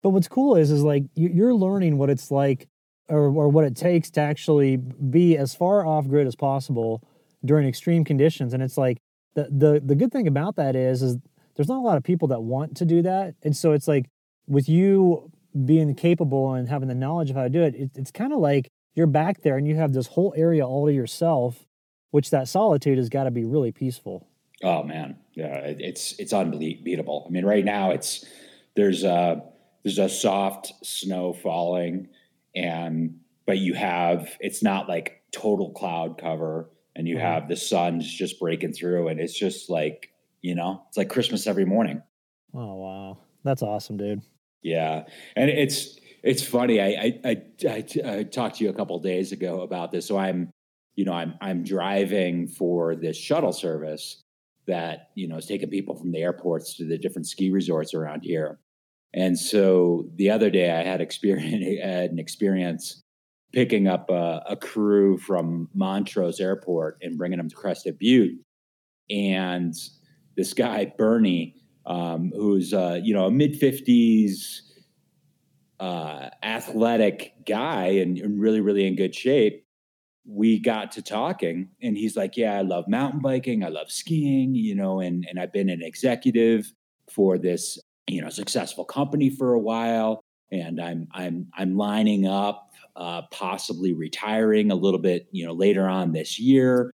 [0.02, 2.68] But what's cool is is like you're learning what it's like
[3.10, 7.02] or, or what it takes to actually be as far off grid as possible
[7.44, 8.54] during extreme conditions.
[8.54, 8.98] And it's like
[9.34, 11.18] the the the good thing about that is is
[11.56, 13.34] there's not a lot of people that want to do that.
[13.42, 14.06] And so it's like
[14.46, 15.30] with you
[15.64, 18.40] being capable and having the knowledge of how to do it, it it's kind of
[18.40, 21.66] like you're back there and you have this whole area all to yourself,
[22.10, 24.28] which that solitude has got to be really peaceful.
[24.62, 27.26] Oh man, yeah, it's it's unbeatable.
[27.26, 28.24] I mean, right now it's
[28.76, 29.42] there's a
[29.82, 32.08] there's a soft snow falling,
[32.54, 37.24] and but you have it's not like total cloud cover, and you mm-hmm.
[37.24, 40.10] have the sun's just breaking through, and it's just like
[40.42, 42.02] you know, it's like Christmas every morning.
[42.52, 44.22] Oh wow, that's awesome, dude.
[44.62, 45.04] Yeah,
[45.36, 46.80] and it's it's funny.
[46.80, 50.06] I I I, I, I talked to you a couple days ago about this.
[50.06, 50.50] So I'm,
[50.96, 54.20] you know, I'm I'm driving for this shuttle service
[54.66, 58.20] that you know is taking people from the airports to the different ski resorts around
[58.22, 58.58] here.
[59.14, 63.00] And so the other day, I had experience had an experience
[63.54, 68.38] picking up a, a crew from Montrose Airport and bringing them to Crested Butte,
[69.08, 69.72] and
[70.36, 71.54] this guy Bernie
[71.86, 74.62] um, who's uh, you know a mid fifties
[75.80, 79.64] uh, athletic guy and, and, really really in good shape.
[80.26, 83.62] We got to talking, and he's like, "Yeah, I love mountain biking.
[83.62, 84.54] I love skiing.
[84.54, 86.72] You know, and and I've been an executive
[87.10, 92.63] for this you know successful company for a while, and I'm I'm I'm lining up."
[92.96, 96.92] Uh, possibly retiring a little bit, you know, later on this year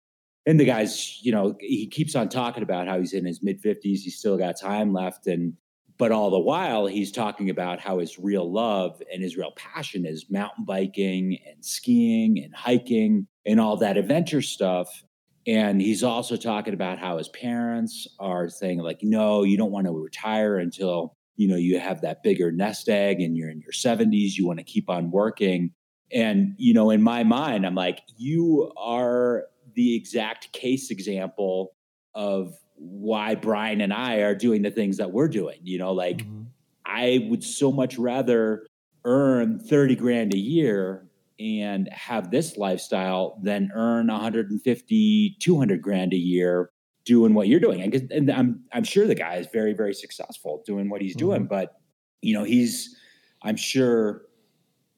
[0.46, 3.62] and the guy's, you know, he keeps on talking about how he's in his mid
[3.62, 5.28] 50s, he's still got time left.
[5.28, 5.54] And,
[5.98, 10.06] but all the while, he's talking about how his real love and his real passion
[10.06, 15.04] is mountain biking and skiing and hiking and all that adventure stuff.
[15.48, 19.88] And he's also talking about how his parents are saying, like, no, you don't want
[19.88, 23.72] to retire until, you know, you have that bigger nest egg and you're in your
[23.72, 24.36] 70s.
[24.36, 25.72] You want to keep on working.
[26.16, 31.76] And, you know, in my mind, I'm like, you are the exact case example
[32.14, 35.60] of why Brian and I are doing the things that we're doing.
[35.62, 36.44] You know, like mm-hmm.
[36.86, 38.66] I would so much rather
[39.04, 41.06] earn 30 grand a year
[41.38, 46.72] and have this lifestyle than earn 150, 200 grand a year
[47.04, 47.82] doing what you're doing.
[47.82, 51.26] And, and I'm, I'm sure the guy is very, very successful doing what he's mm-hmm.
[51.26, 51.74] doing, but
[52.22, 52.96] you know, he's,
[53.44, 54.25] I'm sure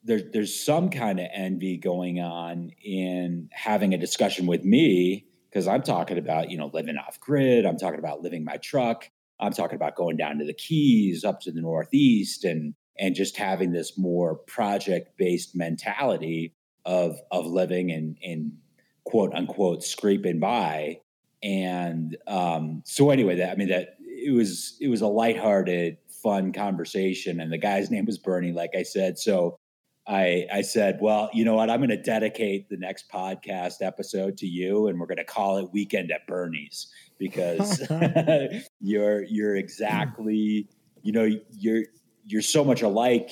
[0.04, 5.66] there's there's some kind of envy going on in having a discussion with me because
[5.66, 7.66] I'm talking about you know living off grid.
[7.66, 9.10] I'm talking about living my truck.
[9.40, 13.36] I'm talking about going down to the Keys, up to the Northeast, and and just
[13.36, 18.52] having this more project based mentality of of living and and
[19.04, 21.00] quote unquote scraping by.
[21.42, 26.52] And um, so anyway, that I mean that it was it was a lighthearted, fun
[26.52, 29.18] conversation, and the guy's name was Bernie, like I said.
[29.18, 29.58] So
[30.08, 31.68] I, I said, well, you know what?
[31.68, 35.58] I'm going to dedicate the next podcast episode to you, and we're going to call
[35.58, 37.86] it "Weekend at Bernie's" because
[38.80, 40.66] you're you're exactly,
[41.02, 41.84] you know, you're
[42.24, 43.30] you're so much alike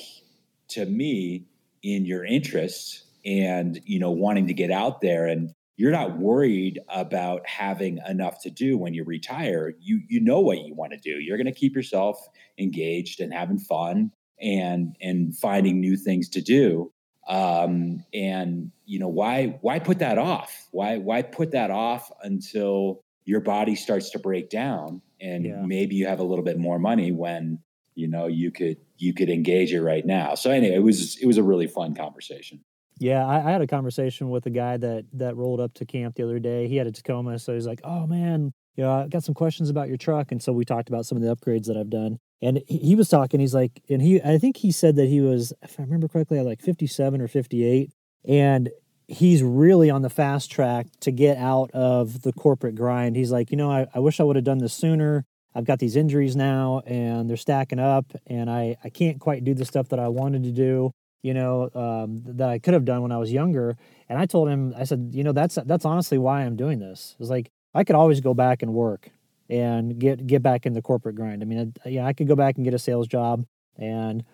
[0.68, 1.46] to me
[1.82, 6.80] in your interests and you know wanting to get out there and you're not worried
[6.88, 10.98] about having enough to do when you retire you you know what you want to
[10.98, 12.16] do you're going to keep yourself
[12.58, 14.10] engaged and having fun
[14.40, 16.92] and and finding new things to do.
[17.28, 20.68] Um, and you know why why put that off?
[20.70, 25.62] Why why put that off until your body starts to break down and yeah.
[25.64, 27.58] maybe you have a little bit more money when
[27.96, 30.34] you know you could you could engage it right now?
[30.34, 32.60] So anyway it was it was a really fun conversation.
[32.98, 36.14] Yeah I, I had a conversation with a guy that that rolled up to camp
[36.14, 36.68] the other day.
[36.68, 39.68] He had a tacoma so he's like oh man you know i got some questions
[39.68, 40.30] about your truck.
[40.30, 43.08] And so we talked about some of the upgrades that i've done and he was
[43.08, 46.08] talking he's like and he i think he said that he was if i remember
[46.08, 47.90] correctly like 57 or 58
[48.26, 48.70] and
[49.08, 53.16] he's really on the fast track to get out of the corporate grind.
[53.16, 55.24] He's like you know i, I wish i would have done this sooner.
[55.54, 59.54] I've got these injuries now and they're stacking up and i i can't quite do
[59.54, 60.90] the stuff that i wanted to do
[61.22, 63.76] you know um, that i could have done when i was younger.
[64.08, 67.16] And i told him i said you know that's that's honestly why i'm doing this.
[67.20, 69.10] It's like i could always go back and work
[69.48, 71.42] and get get back in the corporate grind.
[71.42, 73.44] I mean, I, yeah, I could go back and get a sales job
[73.78, 74.24] and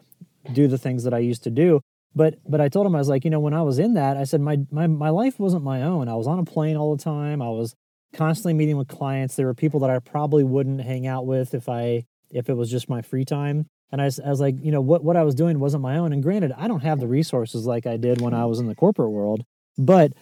[0.52, 1.80] do the things that I used to do.
[2.14, 4.16] But but I told him I was like, you know, when I was in that,
[4.16, 6.08] I said my my my life wasn't my own.
[6.08, 7.40] I was on a plane all the time.
[7.40, 7.74] I was
[8.12, 9.36] constantly meeting with clients.
[9.36, 12.70] There were people that I probably wouldn't hang out with if I if it was
[12.70, 13.66] just my free time.
[13.90, 16.12] And I I was like, you know, what what I was doing wasn't my own.
[16.12, 18.74] And granted, I don't have the resources like I did when I was in the
[18.74, 19.44] corporate world,
[19.78, 20.12] but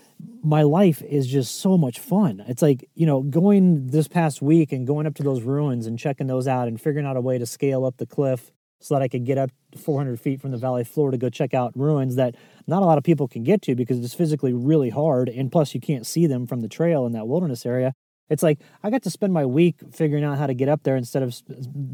[0.43, 2.43] my life is just so much fun.
[2.49, 5.99] It's like, you know, going this past week and going up to those ruins and
[5.99, 9.03] checking those out and figuring out a way to scale up the cliff so that
[9.03, 12.17] I could get up 400 feet from the valley floor to go check out ruins
[12.17, 12.35] that
[12.67, 15.29] not a lot of people can get to because it's physically really hard.
[15.29, 17.93] And plus, you can't see them from the trail in that wilderness area.
[18.31, 20.97] it's like I got to spend my week figuring out how to get up there
[20.97, 21.35] instead of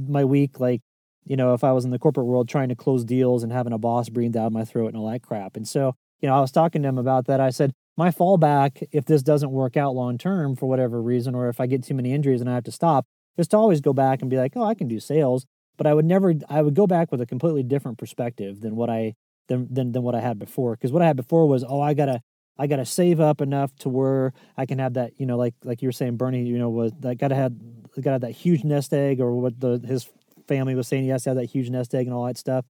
[0.09, 0.83] my week like
[1.25, 3.73] you know if I was in the corporate world trying to close deals and having
[3.73, 5.57] a boss breathe down my throat and all that crap.
[5.57, 7.41] And so you know I was talking to him about that.
[7.41, 11.49] I said my fallback if this doesn't work out long term for whatever reason, or
[11.49, 13.07] if I get too many injuries and I have to stop,
[13.37, 15.47] is to always go back and be like, oh, I can do sales.
[15.77, 16.35] But I would never.
[16.49, 19.15] I would go back with a completely different perspective than what I
[19.49, 20.75] than than, than what I had before.
[20.75, 22.23] Because what I had before was, oh, I gotta
[22.59, 25.13] I gotta save up enough to where I can have that.
[25.19, 26.45] You know, like like you were saying, Bernie.
[26.45, 27.53] You know, was I gotta have
[27.97, 30.09] gotta have that huge nest egg, or what the his
[30.49, 31.05] family was saying.
[31.05, 32.65] He has to have that huge nest egg and all that stuff.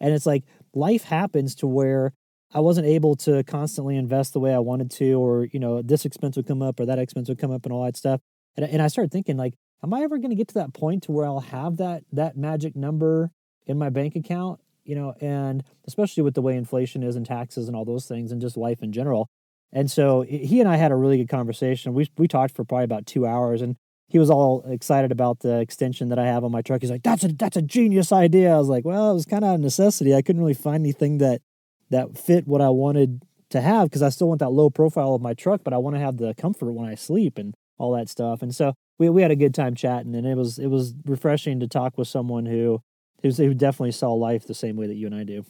[0.00, 2.12] And it's like life happens to where
[2.54, 6.04] I wasn't able to constantly invest the way I wanted to, or you know, this
[6.04, 8.20] expense would come up or that expense would come up and all that stuff.
[8.56, 11.04] And, and I started thinking like, am I ever going to get to that point
[11.04, 13.30] to where I'll have that that magic number
[13.66, 17.66] in my bank account you know, and especially with the way inflation is and taxes
[17.66, 19.28] and all those things and just life in general.
[19.72, 21.92] And so he and I had a really good conversation.
[21.92, 23.76] We we talked for probably about two hours, and
[24.08, 26.80] he was all excited about the extension that I have on my truck.
[26.80, 29.44] He's like, "That's a that's a genius idea." I was like, "Well, it was kind
[29.44, 30.14] of a necessity.
[30.14, 31.42] I couldn't really find anything that
[31.90, 35.22] that fit what I wanted to have because I still want that low profile of
[35.22, 38.08] my truck, but I want to have the comfort when I sleep and all that
[38.08, 40.94] stuff." And so we we had a good time chatting, and it was it was
[41.04, 42.80] refreshing to talk with someone who
[43.22, 45.44] who definitely saw life the same way that you and I do.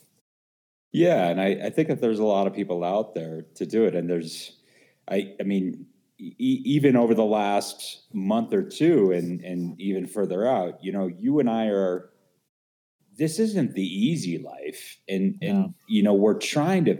[0.93, 3.85] Yeah, and I, I think that there's a lot of people out there to do
[3.85, 4.57] it, and there's,
[5.11, 5.87] I, I mean,
[6.19, 11.07] e- even over the last month or two, and and even further out, you know,
[11.07, 12.11] you and I are.
[13.17, 16.99] This isn't the easy life, and and you know we're trying to.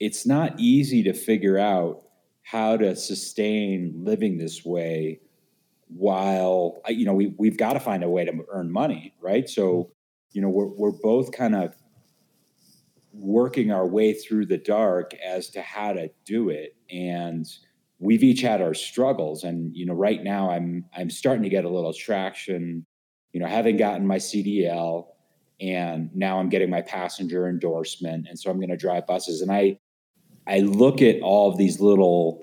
[0.00, 2.02] It's not easy to figure out
[2.42, 5.20] how to sustain living this way
[5.88, 9.48] while you know we we've got to find a way to earn money, right?
[9.48, 9.90] So mm-hmm.
[10.32, 11.74] you know we're we're both kind of
[13.12, 16.76] working our way through the dark as to how to do it.
[16.90, 17.46] And
[17.98, 19.44] we've each had our struggles.
[19.44, 22.84] And you know right now i'm i'm starting to get a little traction.
[23.32, 25.06] You know having gotten my cdl
[25.60, 29.52] and now i'm getting my passenger endorsement and so i'm going to drive buses and
[29.52, 29.76] i
[30.46, 32.42] i look at all of these little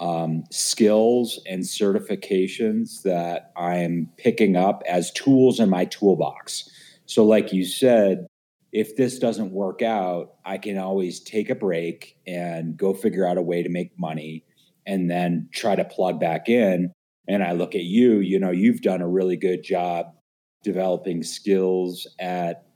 [0.00, 6.70] um, skills and certifications that i'm picking up as tools in my toolbox
[7.10, 8.28] so, like you said,
[8.70, 13.36] if this doesn't work out, I can always take a break and go figure out
[13.36, 14.44] a way to make money
[14.86, 16.92] and then try to plug back in.
[17.26, 20.14] And I look at you, you know, you've done a really good job
[20.62, 22.66] developing skills at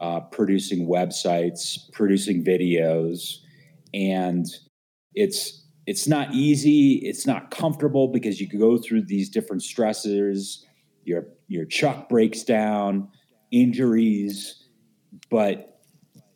[0.00, 3.38] uh, producing websites, producing videos,
[3.92, 4.46] and
[5.14, 6.94] it's it's not easy.
[7.02, 10.64] It's not comfortable because you go through these different stressors.
[11.04, 13.08] Your your truck breaks down
[13.50, 14.64] injuries,
[15.30, 15.80] but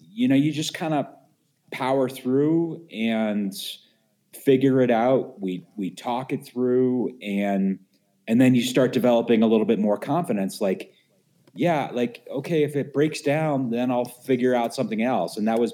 [0.01, 1.07] you know, you just kind of
[1.71, 3.55] power through and
[4.35, 5.41] figure it out.
[5.41, 7.79] We we talk it through and
[8.29, 10.93] and then you start developing a little bit more confidence like
[11.55, 15.37] yeah, like okay, if it breaks down, then I'll figure out something else.
[15.37, 15.73] And that was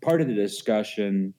[0.00, 1.32] part of the discussion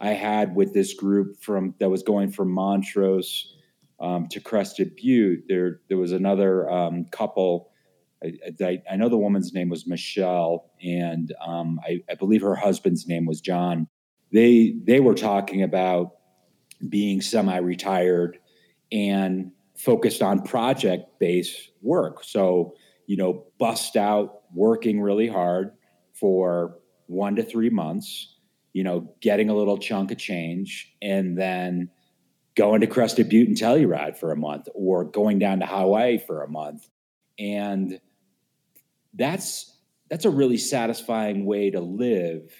[0.00, 3.54] I had with this group from that was going from Montrose
[4.00, 5.44] um, to Crested Butte.
[5.46, 7.70] There, there was another um, couple
[8.24, 12.56] I, I, I, know the woman's name was Michelle, and um, I, I, believe her
[12.56, 13.86] husband's name was John.
[14.32, 16.14] They they were talking about
[16.88, 18.38] being semi-retired
[18.90, 22.24] and focused on project-based work.
[22.24, 22.74] So
[23.06, 25.72] you know, bust out working really hard
[26.12, 28.34] for one to three months.
[28.74, 31.90] You know, getting a little chunk of change, and then
[32.54, 36.42] going to Crested Butte and Telluride for a month, or going down to Hawaii for
[36.42, 36.86] a month,
[37.38, 37.98] and
[39.14, 39.74] that's
[40.10, 42.50] that's a really satisfying way to live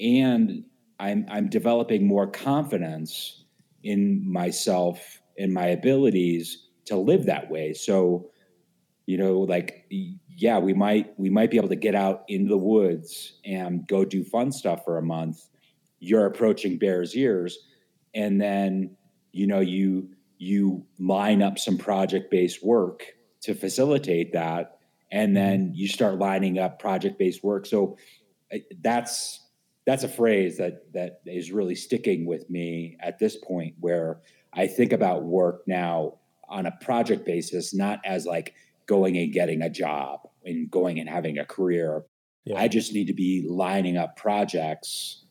[0.00, 0.64] and
[0.98, 3.44] i'm i'm developing more confidence
[3.82, 8.30] in myself and my abilities to live that way so
[9.06, 9.86] you know like
[10.28, 14.04] yeah we might we might be able to get out into the woods and go
[14.04, 15.48] do fun stuff for a month
[15.98, 17.58] you're approaching bears ears
[18.14, 18.96] and then
[19.32, 23.04] you know you you line up some project based work
[23.40, 25.34] to facilitate that and mm-hmm.
[25.34, 27.66] then you start lining up project based work.
[27.66, 27.96] So
[28.80, 29.46] that's
[29.86, 34.20] that's a phrase that that is really sticking with me at this point where
[34.52, 38.54] I think about work now on a project basis, not as like
[38.86, 42.04] going and getting a job and going and having a career.
[42.44, 42.58] Yeah.
[42.58, 45.24] I just need to be lining up projects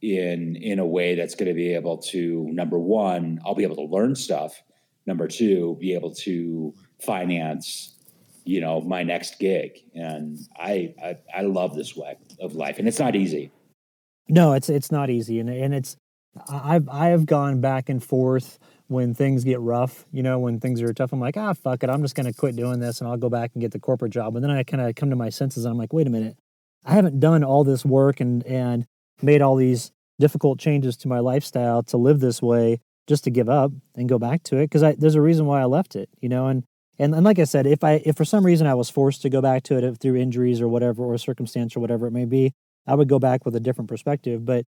[0.00, 3.76] in in a way that's going to be able to number one, I'll be able
[3.76, 4.62] to learn stuff.
[5.06, 7.94] Number two, be able to finance
[8.44, 12.86] you know my next gig and I, I i love this way of life and
[12.86, 13.50] it's not easy
[14.28, 15.96] no it's it's not easy and and it's
[16.48, 18.58] I've I have gone back and forth
[18.88, 21.90] when things get rough, you know, when things are tough, I'm like, ah, fuck it,
[21.90, 24.12] I'm just going to quit doing this and I'll go back and get the corporate
[24.12, 24.36] job.
[24.36, 26.36] And then I kind of come to my senses and I'm like, wait a minute,
[26.84, 28.86] I haven't done all this work and and
[29.22, 33.48] made all these difficult changes to my lifestyle to live this way just to give
[33.48, 36.28] up and go back to it because there's a reason why I left it, you
[36.28, 36.64] know, and
[36.98, 39.30] and, and like I said, if I if for some reason I was forced to
[39.30, 42.52] go back to it through injuries or whatever or circumstance or whatever it may be,
[42.86, 44.44] I would go back with a different perspective.
[44.44, 44.64] But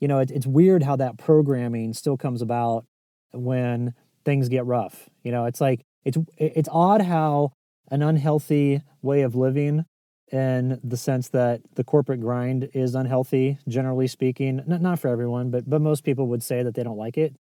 [0.00, 2.86] you know, it, it's weird how that programming still comes about
[3.32, 3.94] when
[4.24, 5.08] things get rough.
[5.22, 7.52] You know, it's like it's it's odd how
[7.90, 9.84] an unhealthy way of living
[10.32, 14.62] in the sense that the corporate grind is unhealthy generally speaking.
[14.66, 17.34] Not, not for everyone but but most people would say that they don't like it.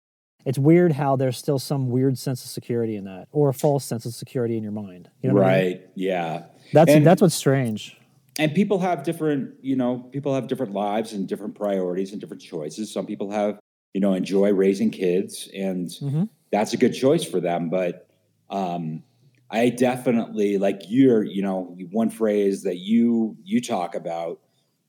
[0.44, 3.84] It's weird how there's still some weird sense of security in that or a false
[3.84, 5.10] sense of security in your mind.
[5.22, 5.80] You know right I mean?
[5.94, 6.44] yeah.
[6.72, 7.97] That's and, that's what's strange
[8.38, 12.42] and people have different you know people have different lives and different priorities and different
[12.42, 12.92] choices.
[12.92, 13.58] Some people have
[13.94, 16.24] you know enjoy raising kids and mm-hmm.
[16.52, 17.68] that's a good choice for them.
[17.68, 18.08] But
[18.50, 19.02] um
[19.50, 24.40] i definitely like you're you know one phrase that you you talk about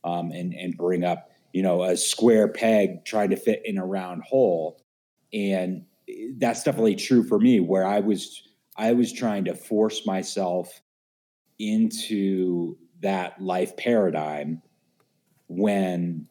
[0.06, 3.86] um and and bring up you know a square peg trying to fit in a
[3.86, 4.82] round hole.
[5.34, 5.86] And
[6.38, 8.42] that's definitely true for me where i was
[8.78, 10.82] i was trying to force myself
[11.60, 14.62] into that life paradigm
[15.48, 16.28] when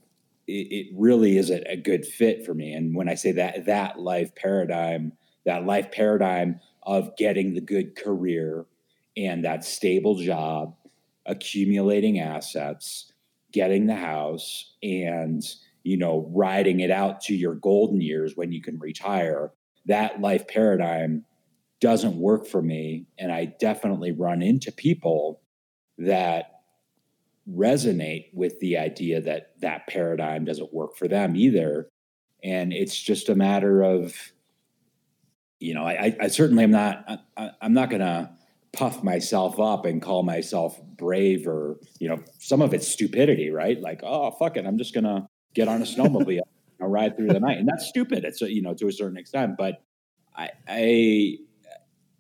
[0.47, 2.73] it, it really isn't a good fit for me.
[2.73, 5.13] And when I say that, that life paradigm,
[5.45, 8.67] that life paradigm of getting the good career
[9.17, 10.75] and that stable job,
[11.27, 13.13] accumulating assets,
[13.53, 15.43] getting the house, and
[15.83, 19.53] you know, riding it out to your golden years when you can retire.
[19.87, 21.25] That life paradigm
[21.81, 23.07] doesn't work for me.
[23.19, 25.41] And I definitely run into people
[25.97, 26.58] that
[27.51, 31.89] resonate with the idea that that paradigm doesn't work for them either.
[32.45, 34.15] And it's just a matter of,
[35.59, 37.05] you know, I, I certainly am not,
[37.37, 38.31] I, I'm not going to
[38.73, 43.81] puff myself up and call myself brave or, you know, some of it's stupidity, right?
[43.81, 44.67] Like, oh, fuck it.
[44.67, 46.41] I'm just going to get on a snowmobile
[46.81, 47.59] and ride through the night.
[47.59, 48.25] And that's stupid.
[48.25, 49.83] It's, you know, to a certain extent, but
[50.37, 51.37] I, I,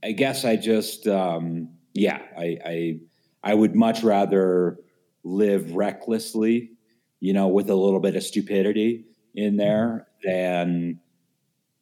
[0.02, 3.00] I guess I just, um, yeah, I, I,
[3.44, 4.78] I would much rather
[5.24, 6.72] live recklessly,
[7.20, 9.04] you know, with a little bit of stupidity
[9.34, 11.00] in there than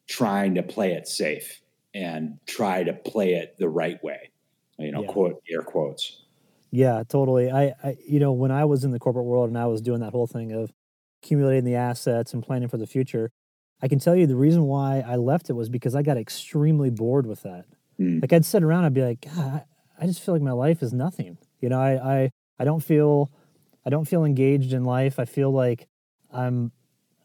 [0.09, 1.61] trying to play it safe
[1.95, 4.31] and try to play it the right way.
[4.79, 5.09] You know, yeah.
[5.09, 6.23] quote air quotes.
[6.71, 7.51] Yeah, totally.
[7.51, 10.01] I, I, you know, when I was in the corporate world and I was doing
[10.01, 10.71] that whole thing of
[11.23, 13.31] accumulating the assets and planning for the future,
[13.81, 16.91] I can tell you the reason why I left it was because I got extremely
[16.91, 17.65] bored with that.
[17.99, 18.21] Mm.
[18.21, 19.65] Like I'd sit around, I'd be like, God,
[19.99, 21.39] I just feel like my life is nothing.
[21.61, 23.31] You know, I, I, I don't feel
[23.85, 25.19] I don't feel engaged in life.
[25.19, 25.87] I feel like
[26.33, 26.73] I'm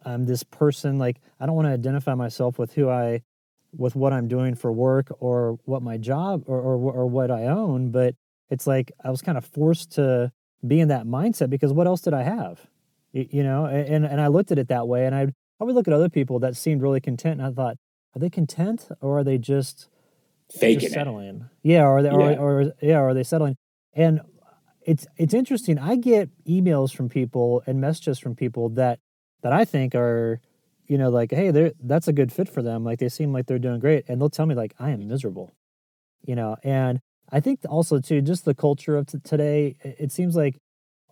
[0.03, 3.21] I'm this person like I don't want to identify myself with who I
[3.75, 7.45] with what I'm doing for work or what my job or, or or what I
[7.45, 8.15] own, but
[8.49, 10.31] it's like I was kind of forced to
[10.65, 12.67] be in that mindset because what else did I have?
[13.13, 15.27] You, you know, and and I looked at it that way and I
[15.59, 17.77] I would look at other people that seemed really content and I thought,
[18.15, 19.87] are they content or are they just
[20.51, 21.47] faking just settling?
[21.63, 21.69] It.
[21.69, 22.37] Yeah, or they yeah.
[22.37, 23.55] Or, or yeah, are they settling?
[23.93, 24.21] And
[24.85, 25.77] it's it's interesting.
[25.77, 28.99] I get emails from people and messages from people that
[29.43, 30.39] that I think are,
[30.87, 32.83] you know, like, hey, they're that's a good fit for them.
[32.83, 35.53] Like they seem like they're doing great, and they'll tell me like, I am miserable,
[36.25, 36.57] you know.
[36.63, 36.99] And
[37.31, 39.75] I think also too, just the culture of t- today.
[39.83, 40.57] It seems like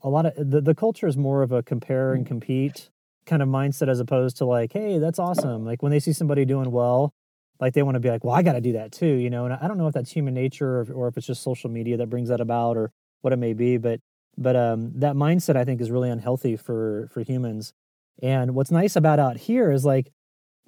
[0.03, 2.27] a lot of the the culture is more of a compare and mm.
[2.27, 2.89] compete
[3.25, 5.63] kind of mindset as opposed to like, hey, that's awesome.
[5.63, 7.13] Like when they see somebody doing well,
[7.59, 9.45] like they want to be like, well, I got to do that too, you know.
[9.45, 11.97] And I don't know if that's human nature or, or if it's just social media
[11.97, 12.91] that brings that about, or
[13.21, 13.77] what it may be.
[13.77, 13.99] But
[14.37, 17.73] but um, that mindset I think is really unhealthy for for humans.
[18.21, 20.11] And what's nice about out here is like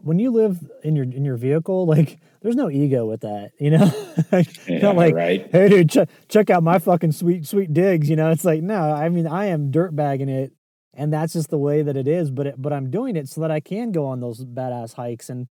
[0.04, 3.72] when you live in your in your vehicle, like there's no ego with that, you
[3.72, 3.92] know.
[4.68, 5.48] yeah, not like, right.
[5.52, 8.10] hey, dude, ch- check out my fucking sweet sweet digs.
[8.10, 10.54] You know, it's like no, I mean, I am dirt bagging it,
[10.94, 12.32] and that's just the way that it is.
[12.32, 15.30] But it, but I'm doing it so that I can go on those badass hikes.
[15.30, 15.48] And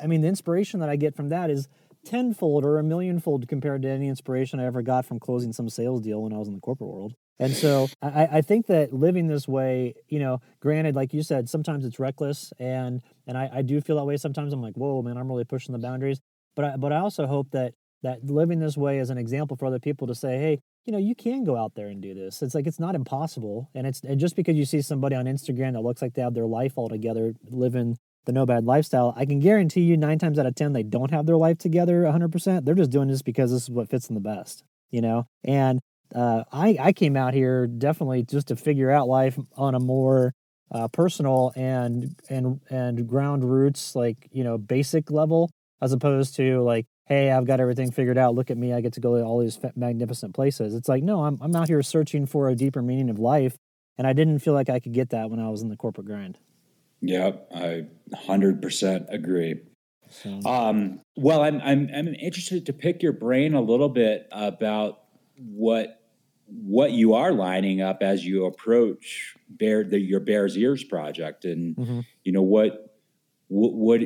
[0.00, 1.68] I mean, the inspiration that I get from that is
[2.04, 6.00] tenfold or a millionfold compared to any inspiration I ever got from closing some sales
[6.00, 7.14] deal when I was in the corporate world.
[7.38, 11.48] And so I, I think that living this way, you know, granted, like you said,
[11.48, 14.52] sometimes it's reckless and and I, I do feel that way sometimes.
[14.52, 16.20] I'm like, whoa, man, I'm really pushing the boundaries.
[16.54, 17.72] But I but I also hope that
[18.02, 20.98] that living this way is an example for other people to say, hey, you know,
[20.98, 22.42] you can go out there and do this.
[22.42, 23.70] It's like it's not impossible.
[23.74, 26.34] And it's and just because you see somebody on Instagram that looks like they have
[26.34, 27.96] their life all together, living
[28.26, 31.26] the Nomad lifestyle, I can guarantee you nine times out of 10, they don't have
[31.26, 32.64] their life together 100%.
[32.64, 35.26] They're just doing this because this is what fits them the best, you know?
[35.44, 35.80] And
[36.14, 40.32] uh, I, I came out here definitely just to figure out life on a more
[40.72, 45.50] uh, personal and and and ground roots like you know basic level
[45.80, 48.92] as opposed to like hey i've got everything figured out look at me i get
[48.92, 52.24] to go to all these magnificent places it's like no i'm, I'm out here searching
[52.24, 53.56] for a deeper meaning of life
[53.98, 56.06] and i didn't feel like i could get that when i was in the corporate
[56.06, 56.38] grind
[57.00, 59.56] yep i 100% agree
[60.10, 60.40] so.
[60.44, 65.02] um, well I'm, I'm i'm interested to pick your brain a little bit about
[65.36, 66.00] what
[66.46, 71.76] what you are lining up as you approach bear the, your bears ears project and
[71.76, 72.00] mm-hmm.
[72.24, 72.98] you know what,
[73.48, 74.00] what what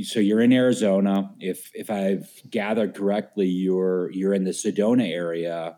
[0.00, 5.76] so you're in arizona if if i've gathered correctly you're you're in the sedona area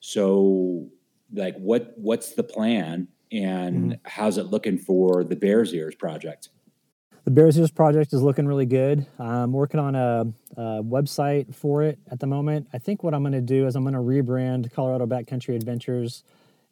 [0.00, 0.88] so
[1.32, 3.92] like what what's the plan and mm-hmm.
[4.04, 6.48] how's it looking for the bears ears project
[7.24, 9.06] the Bears Ears project is looking really good.
[9.18, 10.24] I'm working on a,
[10.56, 12.68] a, website for it at the moment.
[12.72, 16.24] I think what I'm going to do is I'm going to rebrand Colorado Backcountry Adventures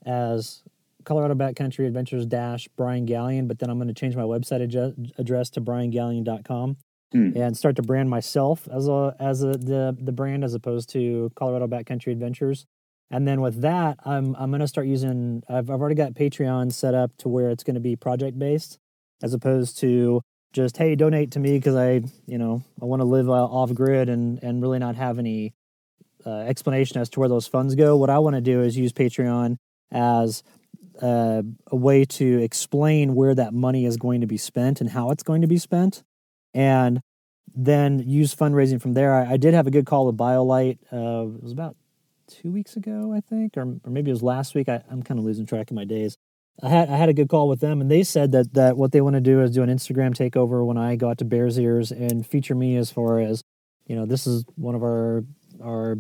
[0.07, 0.63] as
[1.05, 5.13] Colorado Backcountry Adventures dash Brian Galyon, but then I'm going to change my website ad-
[5.19, 6.77] address to briangalyon.com
[7.13, 7.31] hmm.
[7.37, 11.31] and start to brand myself as a as a the the brand as opposed to
[11.35, 12.67] Colorado Backcountry Adventures.
[13.11, 15.43] And then with that, I'm I'm to start using.
[15.49, 18.79] I've I've already got Patreon set up to where it's to be project based,
[19.23, 23.05] as opposed to just hey donate to me because i you know i want to
[23.05, 25.55] live uh, off grid and and really not have any
[26.27, 28.93] uh, explanation as to where those funds go what i want to do is use
[28.93, 29.57] patreon
[29.93, 30.43] as
[31.03, 35.11] uh, a way to explain where that money is going to be spent and how
[35.11, 36.03] it's going to be spent
[36.55, 37.01] and
[37.55, 40.79] then use fundraising from there i, I did have a good call with BioLite.
[40.93, 41.77] uh, it was about
[42.29, 45.19] two weeks ago i think or, or maybe it was last week I, i'm kind
[45.19, 46.17] of losing track of my days
[46.63, 48.93] I had I had a good call with them, and they said that that what
[48.93, 51.93] they want to do is do an Instagram takeover when I got to Bears Ears
[51.93, 53.43] and feature me as far as
[53.87, 55.25] you know this is one of our
[55.63, 55.99] our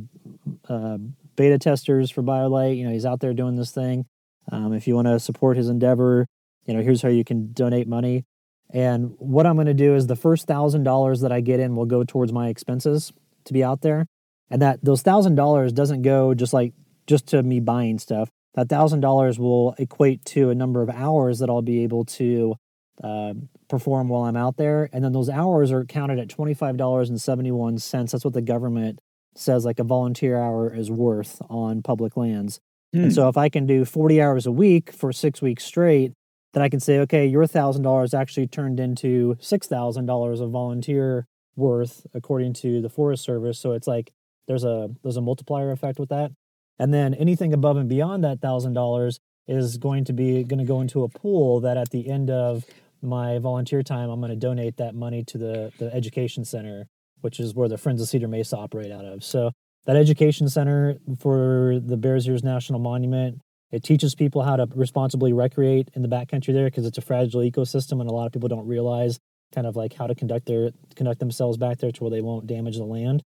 [0.68, 0.99] uh,
[1.37, 2.76] beta testers for BioLite.
[2.76, 4.07] You know he's out there doing this thing.
[4.51, 6.26] Um, if you want to support his endeavor,
[6.66, 8.24] you know here's how you can donate money.
[8.70, 11.76] And what I'm going to do is the first thousand dollars that I get in
[11.76, 13.12] will go towards my expenses
[13.45, 14.07] to be out there,
[14.51, 16.72] and that those thousand dollars doesn't go just like
[17.07, 21.38] just to me buying stuff that thousand dollars will equate to a number of hours
[21.38, 22.57] that I'll be able to
[23.03, 23.34] uh,
[23.68, 27.09] perform while I'm out there, and then those hours are counted at twenty five dollars
[27.09, 28.11] and seventy one cents.
[28.11, 28.99] That's what the government
[29.36, 32.59] says like a volunteer hour is worth on public lands.
[32.92, 33.11] And hmm.
[33.11, 36.12] so if I can do forty hours a week for six weeks straight,
[36.53, 40.51] then I can say, okay, your thousand dollars actually turned into six thousand dollars of
[40.51, 43.61] volunteer worth according to the Forest Service.
[43.61, 44.11] So it's like
[44.49, 46.32] there's a there's a multiplier effect with that.
[46.78, 50.64] And then anything above and beyond that thousand dollars is going to be going to
[50.64, 52.64] go into a pool that at the end of
[53.01, 56.86] my volunteer time, I'm going to donate that money to the the education center,
[57.20, 59.22] which is where the Friends of Cedar Mesa operate out of.
[59.22, 59.53] So
[59.86, 63.38] that education center for the Bears Ears National Monument,
[63.70, 67.40] it teaches people how to responsibly recreate in the backcountry there because it's a fragile
[67.40, 69.18] ecosystem and a lot of people don't realize
[69.55, 72.46] kind of like how to conduct their conduct themselves back there to where they won't
[72.46, 73.22] damage the land.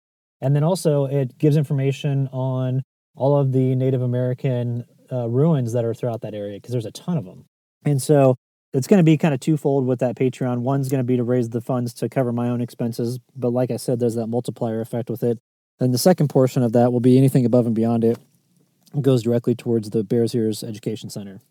[0.42, 2.84] And then also it gives information on
[3.16, 6.92] all of the Native American uh, ruins that are throughout that area because there's a
[6.92, 7.46] ton of them.
[7.86, 8.36] And so
[8.74, 10.60] it's going to be kind of twofold with that Patreon.
[10.60, 13.72] One's going to be to raise the funds to cover my own expenses, but like
[13.72, 15.40] I said, there's that multiplier effect with it.
[15.80, 18.18] And the second portion of that will be anything above and beyond it
[19.02, 21.42] goes directly towards the Bears Ears Education Center.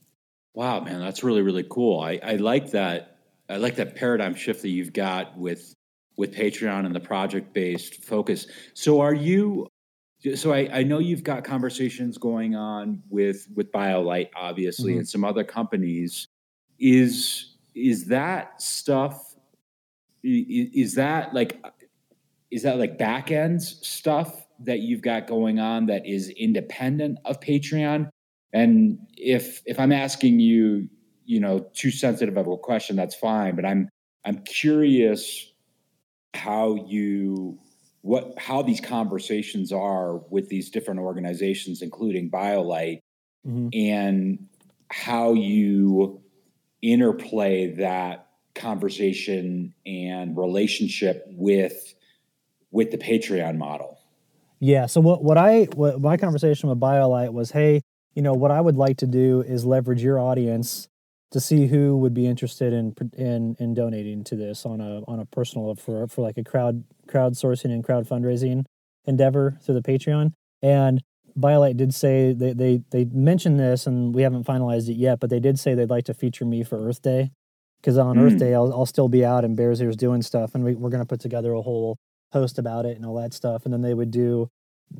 [0.54, 2.00] Wow, man, that's really really cool.
[2.00, 3.18] I, I like that.
[3.48, 5.74] I like that paradigm shift that you've got with
[6.16, 8.46] with Patreon and the project based focus.
[8.74, 9.68] So, are you
[10.34, 15.00] so I, I, know you've got conversations going on with with BioLite, obviously, mm-hmm.
[15.00, 16.26] and some other companies.
[16.78, 19.34] Is is that stuff?
[20.24, 21.62] Is, is that like
[22.50, 27.38] is that like back end stuff that you've got going on that is independent of
[27.40, 28.08] Patreon?
[28.52, 30.88] And if if I'm asking you,
[31.24, 33.54] you know, too sensitive of a question, that's fine.
[33.54, 33.88] But I'm
[34.24, 35.52] I'm curious
[36.36, 37.58] how you
[38.02, 43.00] what how these conversations are with these different organizations, including BioLite,
[43.46, 43.68] mm-hmm.
[43.72, 44.46] and
[44.90, 46.20] how you
[46.82, 51.94] interplay that conversation and relationship with
[52.70, 53.98] with the Patreon model.
[54.60, 54.86] Yeah.
[54.86, 57.82] So what what I what my conversation with BioLite was, hey,
[58.14, 60.88] you know, what I would like to do is leverage your audience
[61.32, 65.20] to see who would be interested in in in donating to this on a on
[65.20, 68.64] a personal for for like a crowd crowdsourcing and crowd fundraising
[69.04, 70.32] endeavor through the Patreon.
[70.62, 71.02] And
[71.38, 75.30] BioLite did say they they they mentioned this, and we haven't finalized it yet, but
[75.30, 77.30] they did say they'd like to feature me for Earth Day
[77.80, 78.22] because on mm.
[78.22, 80.90] Earth Day I'll I'll still be out in Bears Ears doing stuff, and we, we're
[80.90, 81.98] going to put together a whole
[82.32, 84.48] post about it and all that stuff, and then they would do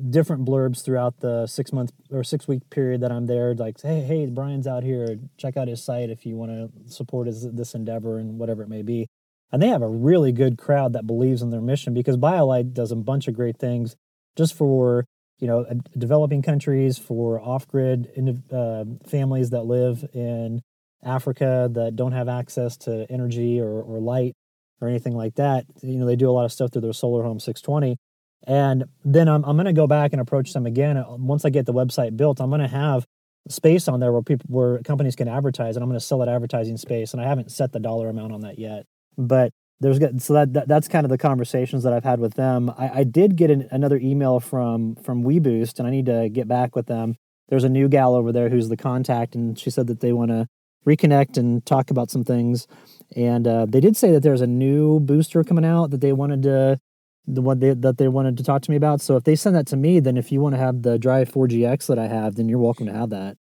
[0.09, 3.53] different blurbs throughout the six month or six week period that I'm there.
[3.55, 5.17] Like, hey, hey, Brian's out here.
[5.37, 8.69] Check out his site if you want to support his, this endeavor and whatever it
[8.69, 9.07] may be.
[9.51, 12.91] And they have a really good crowd that believes in their mission because BioLite does
[12.91, 13.95] a bunch of great things
[14.35, 15.05] just for
[15.39, 15.65] you know
[15.97, 18.09] developing countries, for off grid
[18.51, 20.61] uh, families that live in
[21.03, 24.35] Africa that don't have access to energy or, or light
[24.81, 25.65] or anything like that.
[25.81, 27.97] You know, they do a lot of stuff through their Solar Home 620
[28.45, 30.97] and then I'm, I'm going to go back and approach them again.
[30.97, 33.05] Uh, once I get the website built, I'm going to have
[33.49, 36.29] space on there where people, where companies can advertise and I'm going to sell it
[36.29, 37.13] advertising space.
[37.13, 38.85] And I haven't set the dollar amount on that yet,
[39.17, 40.21] but there's good.
[40.21, 42.69] So that, that, that's kind of the conversations that I've had with them.
[42.77, 46.47] I, I did get an, another email from, from WeBoost and I need to get
[46.47, 47.15] back with them.
[47.49, 50.31] There's a new gal over there who's the contact and she said that they want
[50.31, 50.47] to
[50.85, 52.67] reconnect and talk about some things.
[53.15, 56.43] And uh, they did say that there's a new booster coming out that they wanted
[56.43, 56.79] to
[57.27, 59.01] the one they, that they wanted to talk to me about.
[59.01, 61.29] So if they send that to me, then if you want to have the Drive
[61.31, 63.37] 4GX that I have, then you're welcome to have that.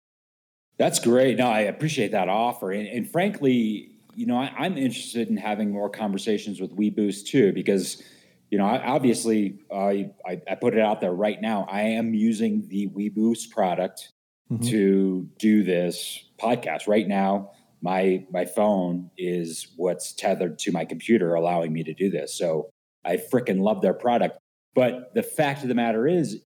[0.77, 1.37] That's great.
[1.37, 2.71] No, I appreciate that offer.
[2.71, 7.53] And, and frankly, you know, I, am interested in having more conversations with WeBoost too,
[7.53, 8.01] because,
[8.49, 11.65] you know, I, obviously I, I, I, put it out there right now.
[11.69, 14.11] I am using the WeBoost product
[14.51, 14.67] mm-hmm.
[14.67, 17.51] to do this podcast right now.
[17.81, 22.35] My my phone is what's tethered to my computer, allowing me to do this.
[22.35, 22.71] So
[23.05, 24.37] I freaking love their product.
[24.73, 26.43] But the fact of the matter is,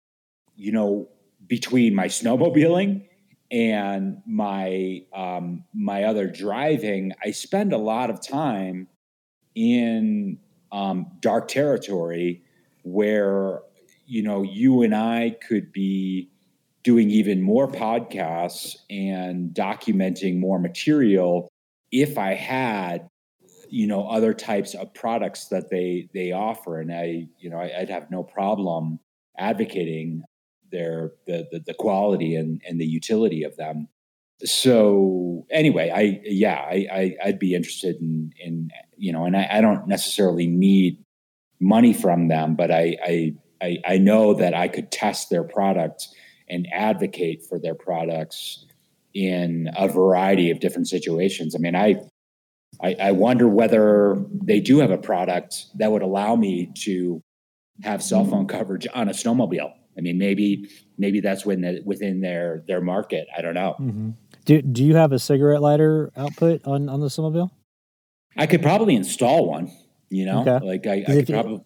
[0.56, 1.10] you know,
[1.48, 3.06] between my snowmobiling
[3.52, 8.88] and my um, my other driving, I spend a lot of time
[9.56, 10.38] in
[10.72, 12.44] um, dark territory
[12.84, 13.62] where
[14.06, 16.30] you know you and I could be
[16.84, 21.50] doing even more podcasts and documenting more material
[21.92, 23.09] if I had
[23.70, 26.80] you know other types of products that they they offer.
[26.80, 29.00] And i you know I, would have no problem
[29.38, 30.24] advocating
[30.72, 33.88] their the, the, the quality and and the utility of them.
[34.44, 39.48] So anyway i yeah i, I would be interested in in you know and I,
[39.52, 41.04] I don't necessarily need
[41.60, 46.08] money from them but I, I i i know that i could test their product
[46.48, 48.66] and advocate for their products
[49.14, 51.56] in a variety of different situations.
[51.56, 51.96] I mean i
[52.82, 57.22] I, I wonder whether they do have a product that would allow me to
[57.84, 59.72] have cell phone coverage on a snowmobile.
[59.98, 63.28] I mean, maybe maybe that's when the, within their their market.
[63.36, 63.76] I don't know.
[63.80, 64.10] Mm-hmm.
[64.46, 67.52] Do Do you have a cigarette lighter output on on the snowmobile?
[68.38, 69.72] I could probably install one.
[70.10, 70.66] You know, okay.
[70.66, 71.64] like I, I could probably.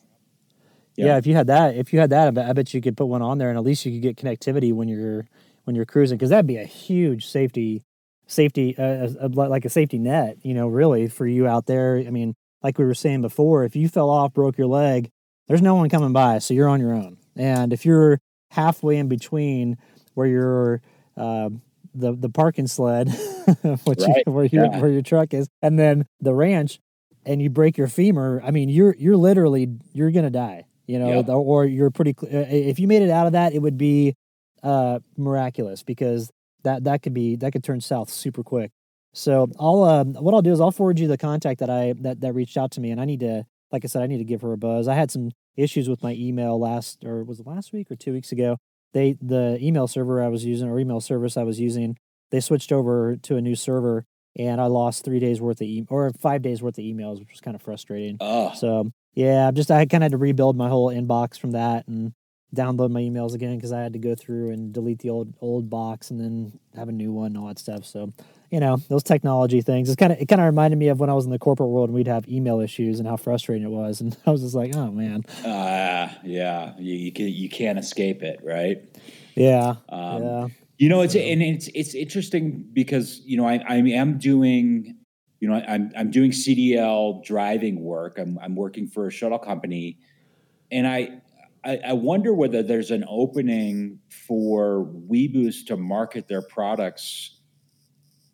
[0.96, 1.06] Yeah.
[1.06, 1.18] yeah.
[1.18, 3.06] if you had that, if you had that, I bet, I bet you could put
[3.06, 5.26] one on there, and at least you could get connectivity when you're
[5.64, 7.84] when you're cruising, because that'd be a huge safety
[8.28, 11.98] safety, uh, a, like a safety net, you know, really for you out there.
[12.06, 15.10] I mean, like we were saying before, if you fell off, broke your leg,
[15.48, 17.18] there's no one coming by, so you're on your own.
[17.36, 18.20] And if you're
[18.52, 19.78] halfway in between
[20.14, 20.82] where you're
[21.18, 21.50] uh,
[21.94, 23.10] the the parking sled,
[23.84, 24.24] which right.
[24.26, 24.80] you, where your yeah.
[24.80, 26.80] where your truck is, and then the ranch,
[27.26, 30.66] and you break your femur, I mean, you're you're literally you're gonna die.
[30.86, 31.30] You know, yep.
[31.30, 32.14] or you're pretty.
[32.22, 34.16] Uh, if you made it out of that, it would be
[34.62, 36.30] uh, miraculous because
[36.64, 38.72] that that could be that could turn south super quick.
[39.14, 42.22] So I'll uh, what I'll do is I'll forward you the contact that I that
[42.22, 44.24] that reached out to me, and I need to like I said I need to
[44.24, 44.88] give her a buzz.
[44.88, 48.14] I had some issues with my email last or was it last week or two
[48.14, 48.58] weeks ago.
[48.94, 51.98] They the email server I was using or email service I was using
[52.32, 54.06] they switched over to a new server
[54.36, 57.30] and I lost three days worth of e- or five days worth of emails, which
[57.30, 58.18] was kind of frustrating.
[58.20, 58.52] Oh.
[58.56, 62.14] So yeah, just I kind of had to rebuild my whole inbox from that and
[62.54, 65.70] download my emails again because I had to go through and delete the old old
[65.70, 67.86] box and then have a new one and all that stuff.
[67.86, 68.12] So,
[68.52, 69.90] you know, those technology things.
[69.90, 71.70] It's kind of it kind of reminded me of when I was in the corporate
[71.70, 74.02] world and we'd have email issues and how frustrating it was.
[74.04, 75.24] And I was just like, oh man.
[75.46, 78.78] Uh, yeah, you you, can, you can't escape it, right?
[79.36, 79.76] Yeah.
[79.90, 80.48] Um, yeah.
[80.78, 84.98] You know, it's and it's it's interesting because you know I I am doing
[85.40, 88.18] you know I'm I'm doing CDL driving work.
[88.20, 90.00] I'm I'm working for a shuttle company,
[90.72, 91.22] and I
[91.66, 97.40] I, I wonder whether there's an opening for WeBoost to market their products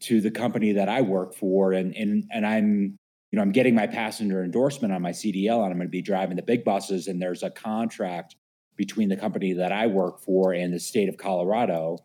[0.01, 2.97] to the company that I work for, and and and I'm
[3.31, 6.01] you know I'm getting my passenger endorsement on my CDL, and I'm going to be
[6.01, 8.35] driving the big buses, and there's a contract
[8.75, 11.97] between the company that I work for and the state of Colorado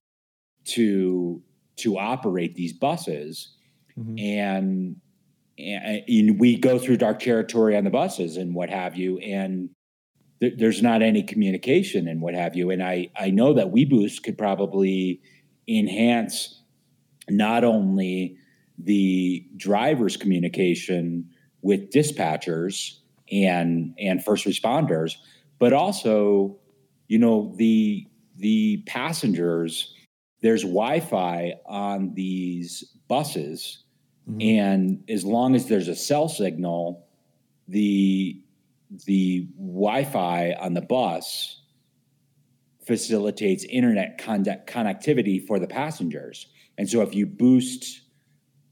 [0.65, 1.43] to
[1.77, 3.57] to operate these buses,
[3.97, 4.19] mm-hmm.
[4.19, 4.97] and,
[5.59, 9.71] and and we go through dark territory on the buses and what have you, and
[10.45, 12.71] th- there's not any communication and what have you.
[12.71, 15.21] And I, I know that WeBoost could probably
[15.69, 16.61] enhance
[17.29, 18.37] not only
[18.79, 21.29] the driver's communication
[21.63, 22.99] with dispatchers
[23.33, 25.13] and and first responders,
[25.59, 26.59] but also
[27.09, 29.95] you know the the passengers
[30.43, 33.85] there's wi-fi on these buses
[34.29, 34.59] Mhm.
[34.59, 37.07] and as long as there's a cell signal
[37.69, 38.41] the
[39.07, 41.63] the wi-fi on the bus
[42.87, 46.47] facilitates internet con- connectivity for the passengers.
[46.77, 48.03] And so if you boost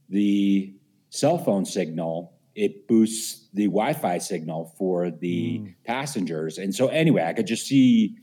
[0.08, 0.74] the
[1.10, 5.74] cell phone signal it boosts the wi-fi signal for the Mm.
[5.86, 6.58] passengers.
[6.58, 8.16] And so anyway i could just see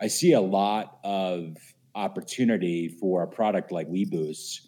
[0.00, 1.56] i see a lot of
[1.94, 4.66] opportunity for a product like WeBoost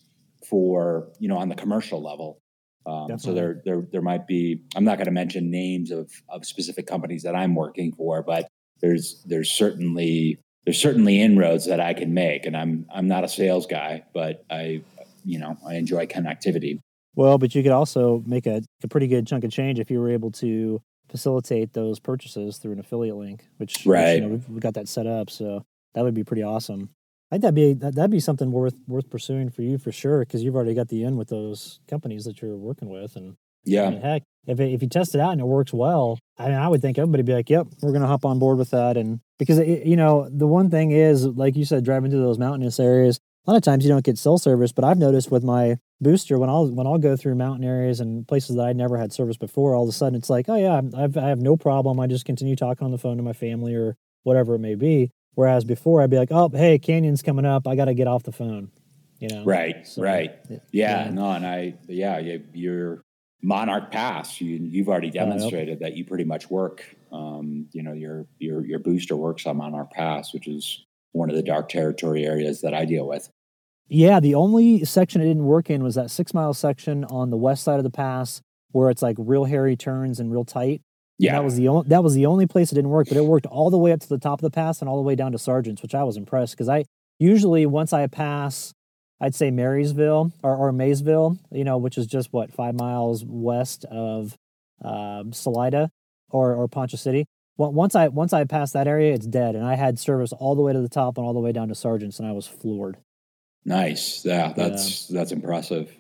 [0.48, 2.40] for you know on the commercial level
[2.86, 6.44] um, so there there there might be i'm not going to mention names of of
[6.44, 8.48] specific companies that i'm working for but
[8.80, 13.28] there's there's certainly there's certainly inroads that i can make and i'm i'm not a
[13.28, 14.82] sales guy but i
[15.24, 16.78] you know i enjoy connectivity
[17.16, 20.00] Well, but you could also make a, a pretty good chunk of change if you
[20.00, 24.14] were able to facilitate those purchases through an affiliate link, which, which, Right.
[24.16, 25.30] you know, we've, we've got that set up.
[25.30, 25.64] So
[25.94, 26.90] that would be pretty awesome.
[27.34, 30.20] I think that'd be that, that'd be something worth worth pursuing for you for sure
[30.20, 33.34] because you've already got the in with those companies that you're working with, and I
[33.64, 36.46] yeah mean, heck, if it, if you test it out and it works well, I
[36.46, 38.56] mean, I would think everybody would be like, "Yep, we're going to hop on board
[38.56, 42.12] with that." And because it, you know, the one thing is, like you said, driving
[42.12, 43.18] through those mountainous areas,
[43.48, 44.70] a lot of times you don't get cell service.
[44.70, 48.28] But I've noticed with my booster when I'll when I'll go through mountain areas and
[48.28, 50.80] places that I never had service before, all of a sudden it's like, "Oh yeah,
[50.96, 51.98] I've, I have no problem.
[51.98, 55.10] I just continue talking on the phone to my family or whatever it may be."
[55.34, 57.66] Whereas before, I'd be like, "Oh, hey, canyon's coming up.
[57.66, 58.70] I got to get off the phone."
[59.20, 61.10] You know, right So, right Yeah, Yeah.
[61.10, 63.02] no, and I, yeah, you, you're
[63.42, 64.40] Monarch Pass.
[64.40, 66.84] You, you've already demonstrated that you pretty much work.
[67.12, 71.36] Um, you know, your your your booster works on Monarch Pass, which is one of
[71.36, 73.30] the dark territory areas that I deal with.
[73.88, 77.36] Yeah, the only section it didn't work in was that six mile section on the
[77.36, 78.40] west side of the pass
[78.72, 80.82] where it's like real hairy turns and real tight.
[81.18, 83.16] And Yeah, that was the only that was the only place it didn't work, but
[83.16, 85.02] it worked all the way up to the top of the pass and all the
[85.02, 86.84] way down to Sargents, which I was impressed because I
[87.18, 88.74] usually once I pass,
[89.20, 93.84] I'd say Marysville or, or Maysville, you know, which is just what five miles west
[93.86, 94.36] of
[94.82, 95.90] um, Salida
[96.30, 97.26] or or Poncha City.
[97.56, 100.62] Once I once I passed that area, it's dead, and I had service all the
[100.62, 102.96] way to the top and all the way down to Sargents, and I was floored.
[103.64, 104.24] nice.
[104.24, 105.94] Yeah, that's that's impressive.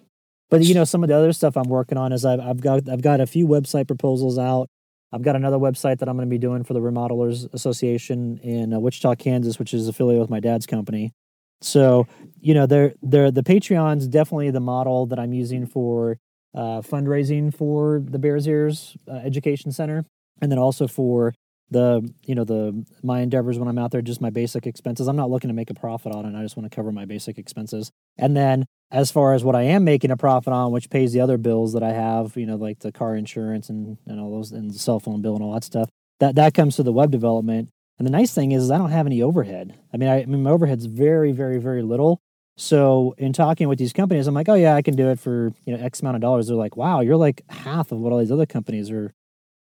[0.50, 2.88] But you know, some of the other stuff I'm working on is I've, I've got
[2.88, 4.68] I've got a few website proposals out.
[5.14, 8.74] I've got another website that I'm going to be doing for the Remodelers Association in
[8.74, 11.12] uh, Wichita, Kansas, which is affiliated with my dad's company.
[11.60, 12.08] So
[12.40, 16.18] you know, they're they're the Patreon's definitely the model that I'm using for
[16.54, 20.04] uh, fundraising for the Bears Ears uh, Education Center,
[20.42, 21.32] and then also for
[21.70, 25.08] the you know the my endeavors when I'm out there, just my basic expenses.
[25.08, 26.38] I'm not looking to make a profit on it.
[26.38, 29.62] I just want to cover my basic expenses, and then as far as what I
[29.62, 32.54] am making a profit on, which pays the other bills that I have, you know,
[32.54, 35.52] like the car insurance and, and all those and the cell phone bill and all
[35.52, 35.88] that stuff,
[36.20, 37.70] that that comes to the web development.
[37.98, 39.76] And the nice thing is, is I don't have any overhead.
[39.92, 42.20] I mean, I, I mean my overhead's very, very, very little.
[42.56, 45.52] So in talking with these companies, I'm like, oh yeah, I can do it for
[45.64, 46.46] you know X amount of dollars.
[46.46, 49.12] They're like, wow, you're like half of what all these other companies are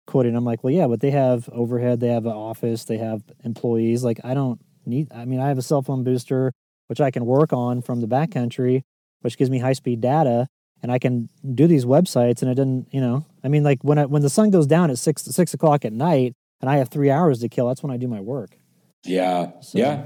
[0.06, 0.36] quoting.
[0.36, 4.04] I'm like, well, yeah, but they have overhead, they have an office, they have employees.
[4.04, 5.12] Like I don't need.
[5.14, 6.52] I mean, I have a cell phone booster
[6.88, 8.82] which I can work on from the backcountry
[9.22, 10.46] which gives me high speed data
[10.84, 13.98] and I can do these websites and it doesn't, you know, I mean, like when
[13.98, 16.90] I, when the sun goes down at six six o'clock at night and I have
[16.90, 18.58] three hours to kill, that's when I do my work.
[19.04, 20.06] Yeah, So- yeah,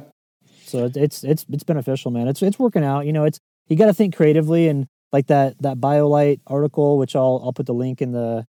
[0.66, 2.28] So it's it's it's beneficial, man.
[2.30, 3.06] It's it's working out.
[3.06, 7.14] You know, it's you got to think creatively and like that that BioLite article, which
[7.16, 8.46] I'll I'll put the link in the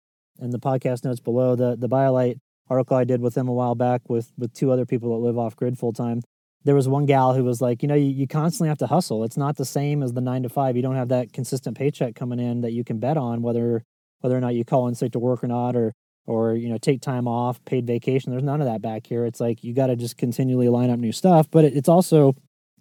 [0.41, 1.57] in the podcast notes below.
[1.57, 4.87] The the BioLite article I did with them a while back with with two other
[4.87, 6.23] people that live off grid full time.
[6.65, 9.23] There was one gal who was like, you know, you, you constantly have to hustle.
[9.23, 10.77] It's not the same as the nine to five.
[10.77, 13.85] You don't have that consistent paycheck coming in that you can bet on whether
[14.21, 15.93] whether or not you call in sick to work or not, or
[16.27, 18.31] or you know take time off, paid vacation.
[18.31, 19.27] There's none of that back here.
[19.27, 21.51] It's like you got to just continually line up new stuff.
[21.51, 22.35] But it, it's also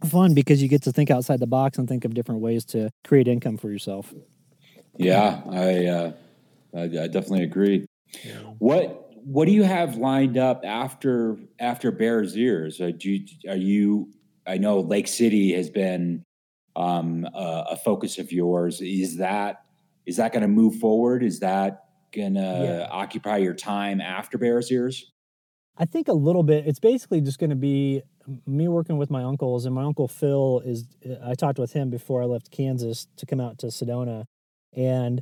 [0.05, 2.89] fun because you get to think outside the box and think of different ways to
[3.03, 4.13] create income for yourself.
[4.97, 5.41] yeah.
[5.49, 6.11] I, uh,
[6.75, 7.85] I I definitely agree.
[8.59, 12.81] What what do you have lined up after after Bears Ears?
[12.81, 14.11] Are, do you, are you?
[14.45, 16.23] I know Lake City has been
[16.75, 18.81] um, a, a focus of yours.
[18.81, 19.63] Is that
[20.05, 21.23] is that going to move forward?
[21.23, 22.87] Is that going to Yeah.
[22.91, 25.11] occupy your time after Bears Ears?
[25.77, 26.67] I think a little bit.
[26.67, 28.03] It's basically just going to be
[28.45, 30.85] me working with my uncles, and my uncle Phil is.
[31.25, 34.25] I talked with him before I left Kansas to come out to Sedona,
[34.75, 35.21] and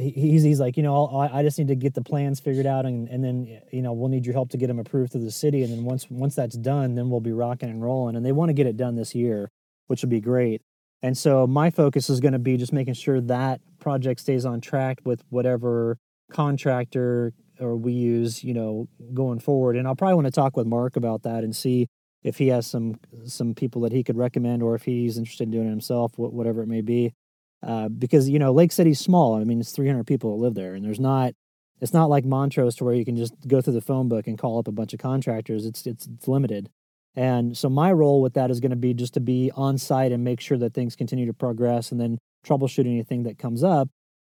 [0.00, 2.86] he's he's like, you know, I'll, I just need to get the plans figured out,
[2.86, 5.30] and and then you know we'll need your help to get them approved through the
[5.30, 8.16] city, and then once once that's done, then we'll be rocking and rolling.
[8.16, 9.50] And they want to get it done this year,
[9.86, 10.62] which would be great.
[11.02, 14.60] And so my focus is going to be just making sure that project stays on
[14.60, 15.96] track with whatever
[16.30, 19.76] contractor or we use, you know, going forward.
[19.76, 21.88] And I'll probably want to talk with Mark about that and see
[22.22, 25.50] if he has some some people that he could recommend or if he's interested in
[25.50, 27.14] doing it himself, whatever it may be.
[27.62, 29.34] Uh, because you know Lake City's small.
[29.34, 31.34] I mean, it's 300 people that live there, and there's not.
[31.80, 34.38] It's not like Montrose to where you can just go through the phone book and
[34.38, 35.64] call up a bunch of contractors.
[35.64, 36.68] It's it's, it's limited.
[37.16, 40.12] And so my role with that is going to be just to be on site
[40.12, 43.88] and make sure that things continue to progress, and then troubleshoot anything that comes up.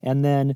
[0.03, 0.55] And then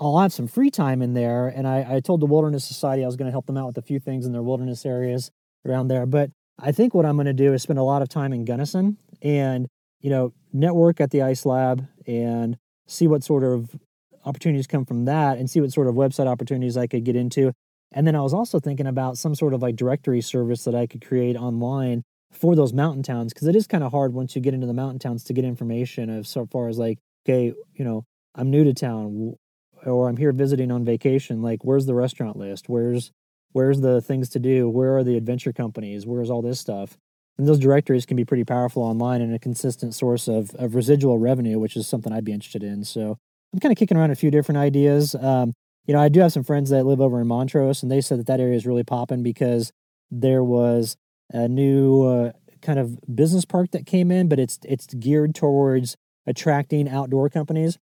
[0.00, 1.48] I'll have some free time in there.
[1.48, 3.78] And I, I told the Wilderness Society I was going to help them out with
[3.78, 5.30] a few things in their wilderness areas
[5.66, 6.06] around there.
[6.06, 8.44] But I think what I'm going to do is spend a lot of time in
[8.44, 9.66] Gunnison and,
[10.00, 13.76] you know, network at the Ice Lab and see what sort of
[14.24, 17.52] opportunities come from that and see what sort of website opportunities I could get into.
[17.92, 20.86] And then I was also thinking about some sort of like directory service that I
[20.86, 24.42] could create online for those mountain towns because it is kind of hard once you
[24.42, 27.84] get into the mountain towns to get information of so far as like, okay, you
[27.84, 29.34] know, I'm new to town
[29.86, 31.40] or I'm here visiting on vacation.
[31.40, 32.68] Like, where's the restaurant list?
[32.68, 33.10] Where's
[33.52, 34.68] where's the things to do?
[34.68, 36.06] Where are the adventure companies?
[36.06, 36.98] Where's all this stuff?
[37.38, 41.18] And those directories can be pretty powerful online and a consistent source of, of residual
[41.18, 42.84] revenue, which is something I'd be interested in.
[42.84, 43.16] So
[43.52, 45.14] I'm kind of kicking around a few different ideas.
[45.14, 45.54] Um,
[45.86, 48.18] you know, I do have some friends that live over in Montrose, and they said
[48.18, 49.72] that that area is really popping because
[50.10, 50.96] there was
[51.30, 55.96] a new uh, kind of business park that came in, but it's it's geared towards
[56.26, 57.78] attracting outdoor companies.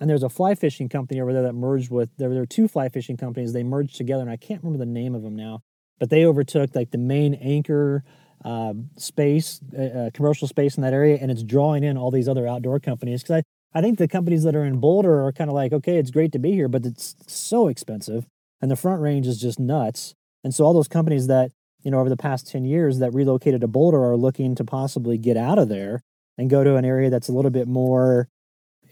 [0.00, 2.28] And there's a fly fishing company over there that merged with there.
[2.28, 3.52] There were two fly fishing companies.
[3.52, 5.60] They merged together, and I can't remember the name of them now.
[6.00, 8.02] But they overtook like the main anchor
[8.44, 12.28] uh, space, uh, uh, commercial space in that area, and it's drawing in all these
[12.28, 13.22] other outdoor companies.
[13.22, 13.42] Because
[13.74, 16.10] I, I think the companies that are in Boulder are kind of like, okay, it's
[16.10, 18.26] great to be here, but it's so expensive,
[18.60, 20.14] and the Front Range is just nuts.
[20.42, 23.62] And so all those companies that you know over the past ten years that relocated
[23.62, 26.02] to Boulder are looking to possibly get out of there
[26.36, 28.28] and go to an area that's a little bit more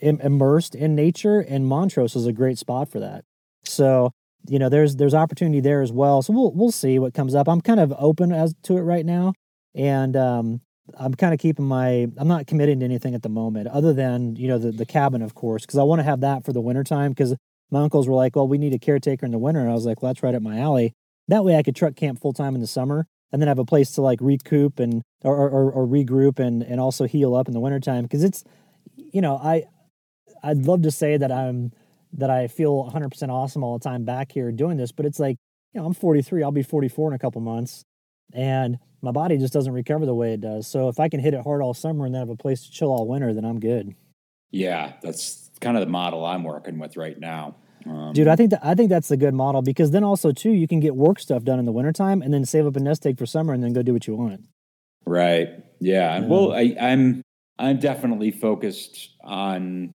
[0.00, 3.24] immersed in nature, and Montrose is a great spot for that.
[3.64, 4.12] So
[4.48, 6.22] you know, there's there's opportunity there as well.
[6.22, 7.48] So we'll we'll see what comes up.
[7.48, 9.34] I'm kind of open as to it right now,
[9.74, 10.60] and um,
[10.98, 14.36] I'm kind of keeping my I'm not committing to anything at the moment, other than
[14.36, 16.60] you know the the cabin, of course, because I want to have that for the
[16.60, 17.12] wintertime.
[17.12, 17.34] Because
[17.70, 19.86] my uncles were like, well, we need a caretaker in the winter, and I was
[19.86, 20.92] like, well, that's right up my alley.
[21.28, 23.64] That way, I could truck camp full time in the summer, and then have a
[23.64, 27.54] place to like recoup and or or, or regroup and and also heal up in
[27.54, 28.04] the wintertime.
[28.04, 28.44] Because it's
[28.96, 29.64] you know I
[30.42, 31.72] I'd love to say that I'm
[32.14, 35.38] that I feel 100% awesome all the time back here doing this, but it's like,
[35.72, 37.84] you know, I'm 43, I'll be 44 in a couple months,
[38.32, 40.66] and my body just doesn't recover the way it does.
[40.66, 42.70] So if I can hit it hard all summer and then have a place to
[42.70, 43.94] chill all winter, then I'm good.
[44.50, 47.56] Yeah, that's kind of the model I'm working with right now.
[47.86, 50.50] Um, Dude, I think that I think that's a good model because then also too
[50.50, 53.06] you can get work stuff done in the wintertime and then save up a nest
[53.06, 54.42] egg for summer and then go do what you want.
[55.04, 55.48] Right.
[55.80, 56.18] Yeah.
[56.18, 56.26] yeah.
[56.26, 57.22] Well, I, I'm
[57.58, 59.92] I'm definitely focused on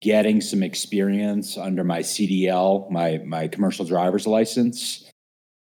[0.00, 5.08] getting some experience under my CDL, my my commercial driver's license.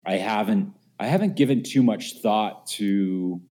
[0.05, 3.41] I haven't I haven't given too much thought to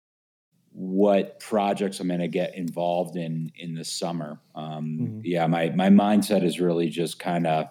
[0.72, 4.38] what projects I'm going to get involved in in the summer.
[4.54, 5.20] Um, mm-hmm.
[5.24, 7.68] Yeah, my my mindset is really just kind of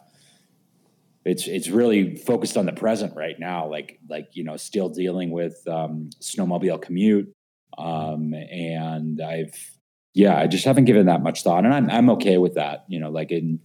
[1.23, 3.67] it's it's really focused on the present right now.
[3.67, 7.31] Like like you know, still dealing with um, snowmobile commute,
[7.77, 9.55] um, and I've
[10.13, 12.85] yeah, I just haven't given that much thought, and I'm I'm okay with that.
[12.87, 13.59] You know, like in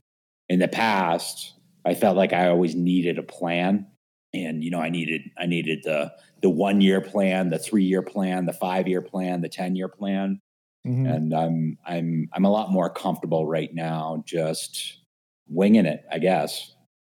[0.48, 1.54] in the past,
[1.84, 3.86] I felt like I always needed a plan,
[4.34, 8.02] and you know, I needed I needed the the one year plan, the three year
[8.02, 10.40] plan, the five year plan, the ten year plan,
[10.86, 11.06] mm-hmm.
[11.06, 14.98] and I'm I'm I'm a lot more comfortable right now, just
[15.48, 16.74] winging it, I guess,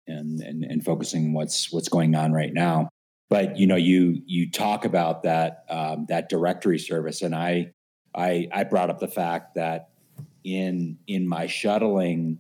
[0.07, 2.89] and and and focusing what's what's going on right now.
[3.29, 7.73] But you know, you you talk about that um, that directory service, and I
[8.15, 9.91] I I brought up the fact that
[10.45, 12.39] in in my shuttling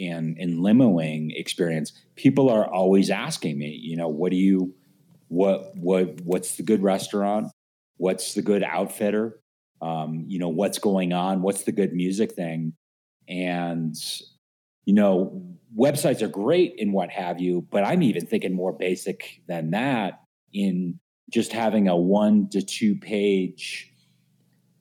[0.00, 4.74] and in limoing experience, people are always asking me, you know, what do you
[5.28, 7.48] what what what's the good restaurant?
[7.98, 9.40] What's the good outfitter?
[9.82, 11.42] Um, you know, what's going on?
[11.42, 12.74] What's the good music thing?
[13.28, 13.94] And
[14.84, 15.42] you know,
[15.76, 20.20] websites are great and what have you, but I'm even thinking more basic than that
[20.52, 20.98] in
[21.30, 23.92] just having a one to two page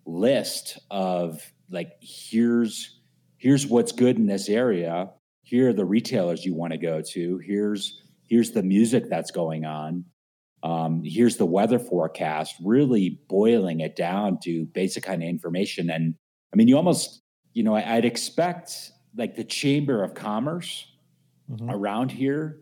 [0.05, 2.98] list of like here's
[3.39, 5.09] here's what's good in this area.
[5.41, 7.37] Here are the retailers you want to go to.
[7.39, 10.05] Here's here's the music that's going on.
[10.61, 15.89] Um, here's the weather forecast really boiling it down to basic kind of information.
[15.89, 16.15] And
[16.53, 17.21] i mean you almost
[17.53, 20.85] you know I, would expect like the chamber of commerce
[21.49, 21.69] mm-hmm.
[21.71, 22.59] around here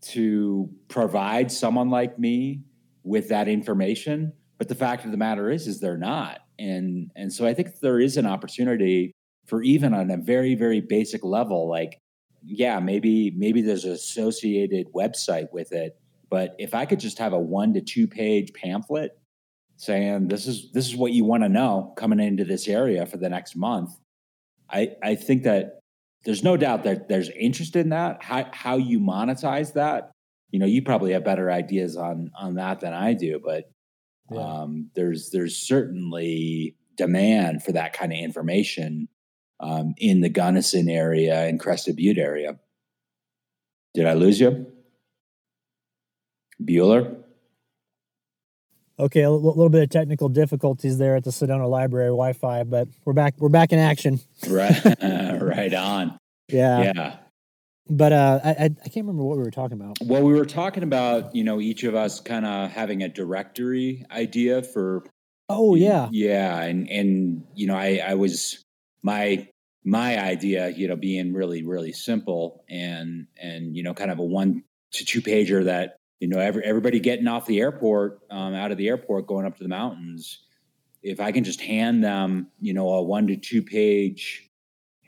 [0.00, 2.62] to provide someone like me
[3.02, 4.32] with that information.
[4.58, 6.40] But the fact of the matter is is they're not.
[6.58, 9.14] And and so i think there is an opportunity
[9.48, 12.00] for even on a very very basic level like
[12.44, 15.98] yeah, maybe maybe there's an associated website with it.
[16.30, 19.18] But if I could just have a one to two page pamphlet
[19.76, 23.16] saying this is this is what you want to know coming into this area for
[23.16, 23.90] the next month,
[24.70, 25.80] I I think that
[26.24, 28.22] there's no doubt that there's interest in that.
[28.22, 30.10] How how you monetize that,
[30.50, 33.70] you know, you probably have better ideas on on that than I do, but
[34.30, 34.40] yeah.
[34.40, 39.08] um, there's there's certainly demand for that kind of information
[39.60, 42.58] um, in the Gunnison area and Crested Butte area.
[43.94, 44.66] Did I lose you?
[46.62, 47.16] Bueller?
[49.00, 52.88] Okay, a l- little bit of technical difficulties there at the Sedona Library Wi-Fi, but
[53.04, 53.34] we're back.
[53.38, 54.20] We're back in action.
[54.48, 54.74] right,
[55.40, 56.18] right on.
[56.48, 57.16] Yeah, yeah.
[57.90, 59.98] But uh, I, I can't remember what we were talking about.
[60.02, 64.04] Well, we were talking about you know each of us kind of having a directory
[64.10, 65.04] idea for.
[65.48, 68.64] Oh yeah, yeah, and and you know I I was
[69.02, 69.48] my
[69.84, 74.24] my idea you know being really really simple and and you know kind of a
[74.24, 78.72] one to two pager that you know every, everybody getting off the airport um, out
[78.72, 80.44] of the airport going up to the mountains
[81.02, 84.48] if i can just hand them you know a one to two page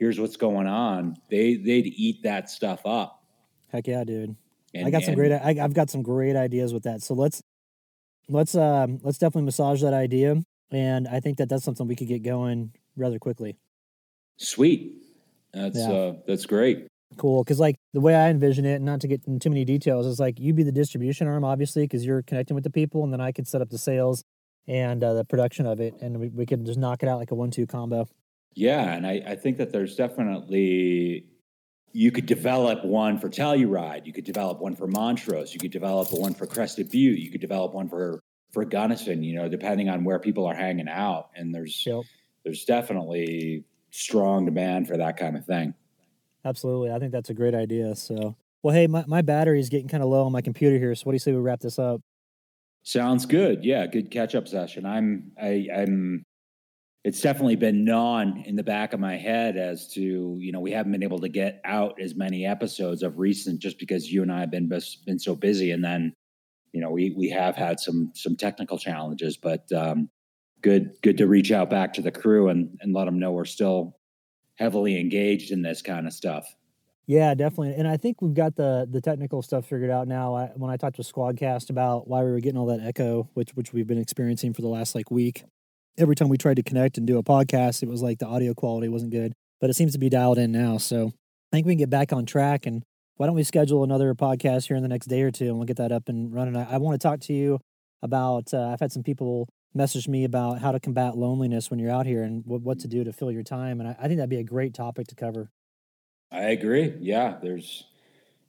[0.00, 3.22] here's what's going on, they they'd eat that stuff up.
[3.68, 4.34] Heck yeah, dude.
[4.74, 5.30] And, I got some great.
[5.30, 7.02] I, have got some great ideas with that.
[7.02, 7.42] So let's
[8.28, 12.08] let's um let's definitely massage that idea, and I think that that's something we could
[12.08, 13.56] get going rather quickly.
[14.40, 14.94] Sweet.
[15.52, 15.90] That's yeah.
[15.90, 16.86] uh that's great.
[17.16, 20.06] Cool, because like the way I envision it, not to get into too many details,
[20.06, 23.12] is like you be the distribution arm, obviously, because you're connecting with the people, and
[23.12, 24.24] then I could set up the sales
[24.66, 27.32] and uh, the production of it, and we, we could just knock it out like
[27.32, 28.06] a one-two combo.
[28.54, 31.26] Yeah, and I, I think that there's definitely
[31.92, 36.12] you could develop one for Telluride, you could develop one for Montrose, you could develop
[36.12, 38.20] one for Crested Butte, you could develop one for
[38.52, 41.30] for Gunnison, you know, depending on where people are hanging out.
[41.34, 42.04] And there's yep.
[42.44, 45.74] there's definitely strong demand for that kind of thing.
[46.44, 46.90] Absolutely.
[46.92, 47.94] I think that's a great idea.
[47.94, 50.94] So well hey, my, my battery is getting kind of low on my computer here.
[50.94, 52.00] So what do you say we wrap this up?
[52.82, 53.64] Sounds good.
[53.64, 54.86] Yeah, good catch up session.
[54.86, 56.24] I'm I, I'm
[57.02, 60.70] it's definitely been gnawing in the back of my head as to you know we
[60.70, 64.32] haven't been able to get out as many episodes of recent just because you and
[64.32, 66.14] I have been been so busy, and then
[66.72, 70.08] you know we we have had some some technical challenges, but um,
[70.62, 73.44] good good to reach out back to the crew and and let them know we're
[73.44, 73.96] still
[74.56, 76.46] heavily engaged in this kind of stuff.
[77.06, 80.34] Yeah, definitely, and I think we've got the the technical stuff figured out now.
[80.34, 83.50] I, when I talked to Squadcast about why we were getting all that echo, which
[83.52, 85.44] which we've been experiencing for the last like week,
[85.98, 88.54] every time we tried to connect and do a podcast, it was like the audio
[88.54, 90.78] quality wasn't good, but it seems to be dialed in now.
[90.78, 91.12] So
[91.52, 92.66] I think we can get back on track.
[92.66, 92.82] And
[93.16, 95.66] why don't we schedule another podcast here in the next day or two and we'll
[95.66, 96.56] get that up and running?
[96.56, 97.60] I, I want to talk to you
[98.02, 101.90] about, uh, I've had some people message me about how to combat loneliness when you're
[101.90, 103.80] out here and what, what to do to fill your time.
[103.80, 105.50] And I, I think that'd be a great topic to cover.
[106.32, 106.94] I agree.
[107.00, 107.84] Yeah, there's,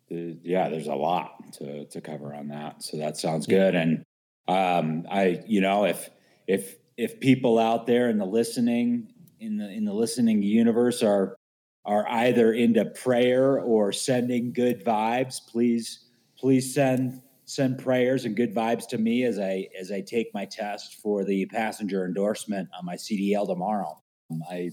[0.09, 2.83] yeah, there's a lot to, to cover on that.
[2.83, 3.75] So that sounds good.
[3.75, 4.03] And
[4.47, 6.09] um, I, you know, if,
[6.47, 9.07] if, if people out there in the listening
[9.41, 11.35] in the in the listening universe are
[11.83, 16.05] are either into prayer or sending good vibes, please
[16.37, 17.21] please send
[17.51, 21.23] send prayers and good vibes to me as I as I take my test for
[21.23, 24.01] the passenger endorsement on my CDL tomorrow.
[24.49, 24.71] I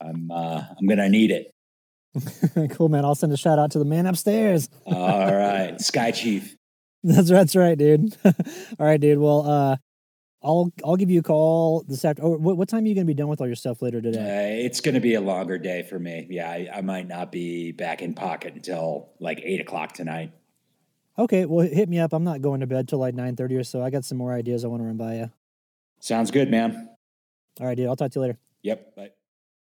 [0.00, 1.50] I'm uh, I'm gonna need it.
[2.70, 3.04] cool, man.
[3.04, 4.68] I'll send a shout out to the man upstairs.
[4.86, 4.94] All
[5.34, 6.56] right, Sky Chief.
[7.02, 8.16] That's that's right, dude.
[8.24, 8.34] All
[8.86, 9.18] right, dude.
[9.18, 9.76] Well, uh,
[10.42, 12.22] I'll I'll give you a call this after.
[12.22, 14.00] Oh, what, what time are you going to be done with all your stuff later
[14.00, 14.20] today?
[14.20, 16.26] Uh, it's going to be a longer day for me.
[16.28, 20.32] Yeah, I, I might not be back in pocket until like eight o'clock tonight.
[21.18, 22.12] Okay, well, hit me up.
[22.12, 23.82] I'm not going to bed till like nine thirty or so.
[23.82, 25.30] I got some more ideas I want to run by you.
[26.00, 26.88] Sounds good, man.
[27.60, 27.86] All right, dude.
[27.86, 28.38] I'll talk to you later.
[28.62, 28.96] Yep.
[28.96, 29.10] Bye.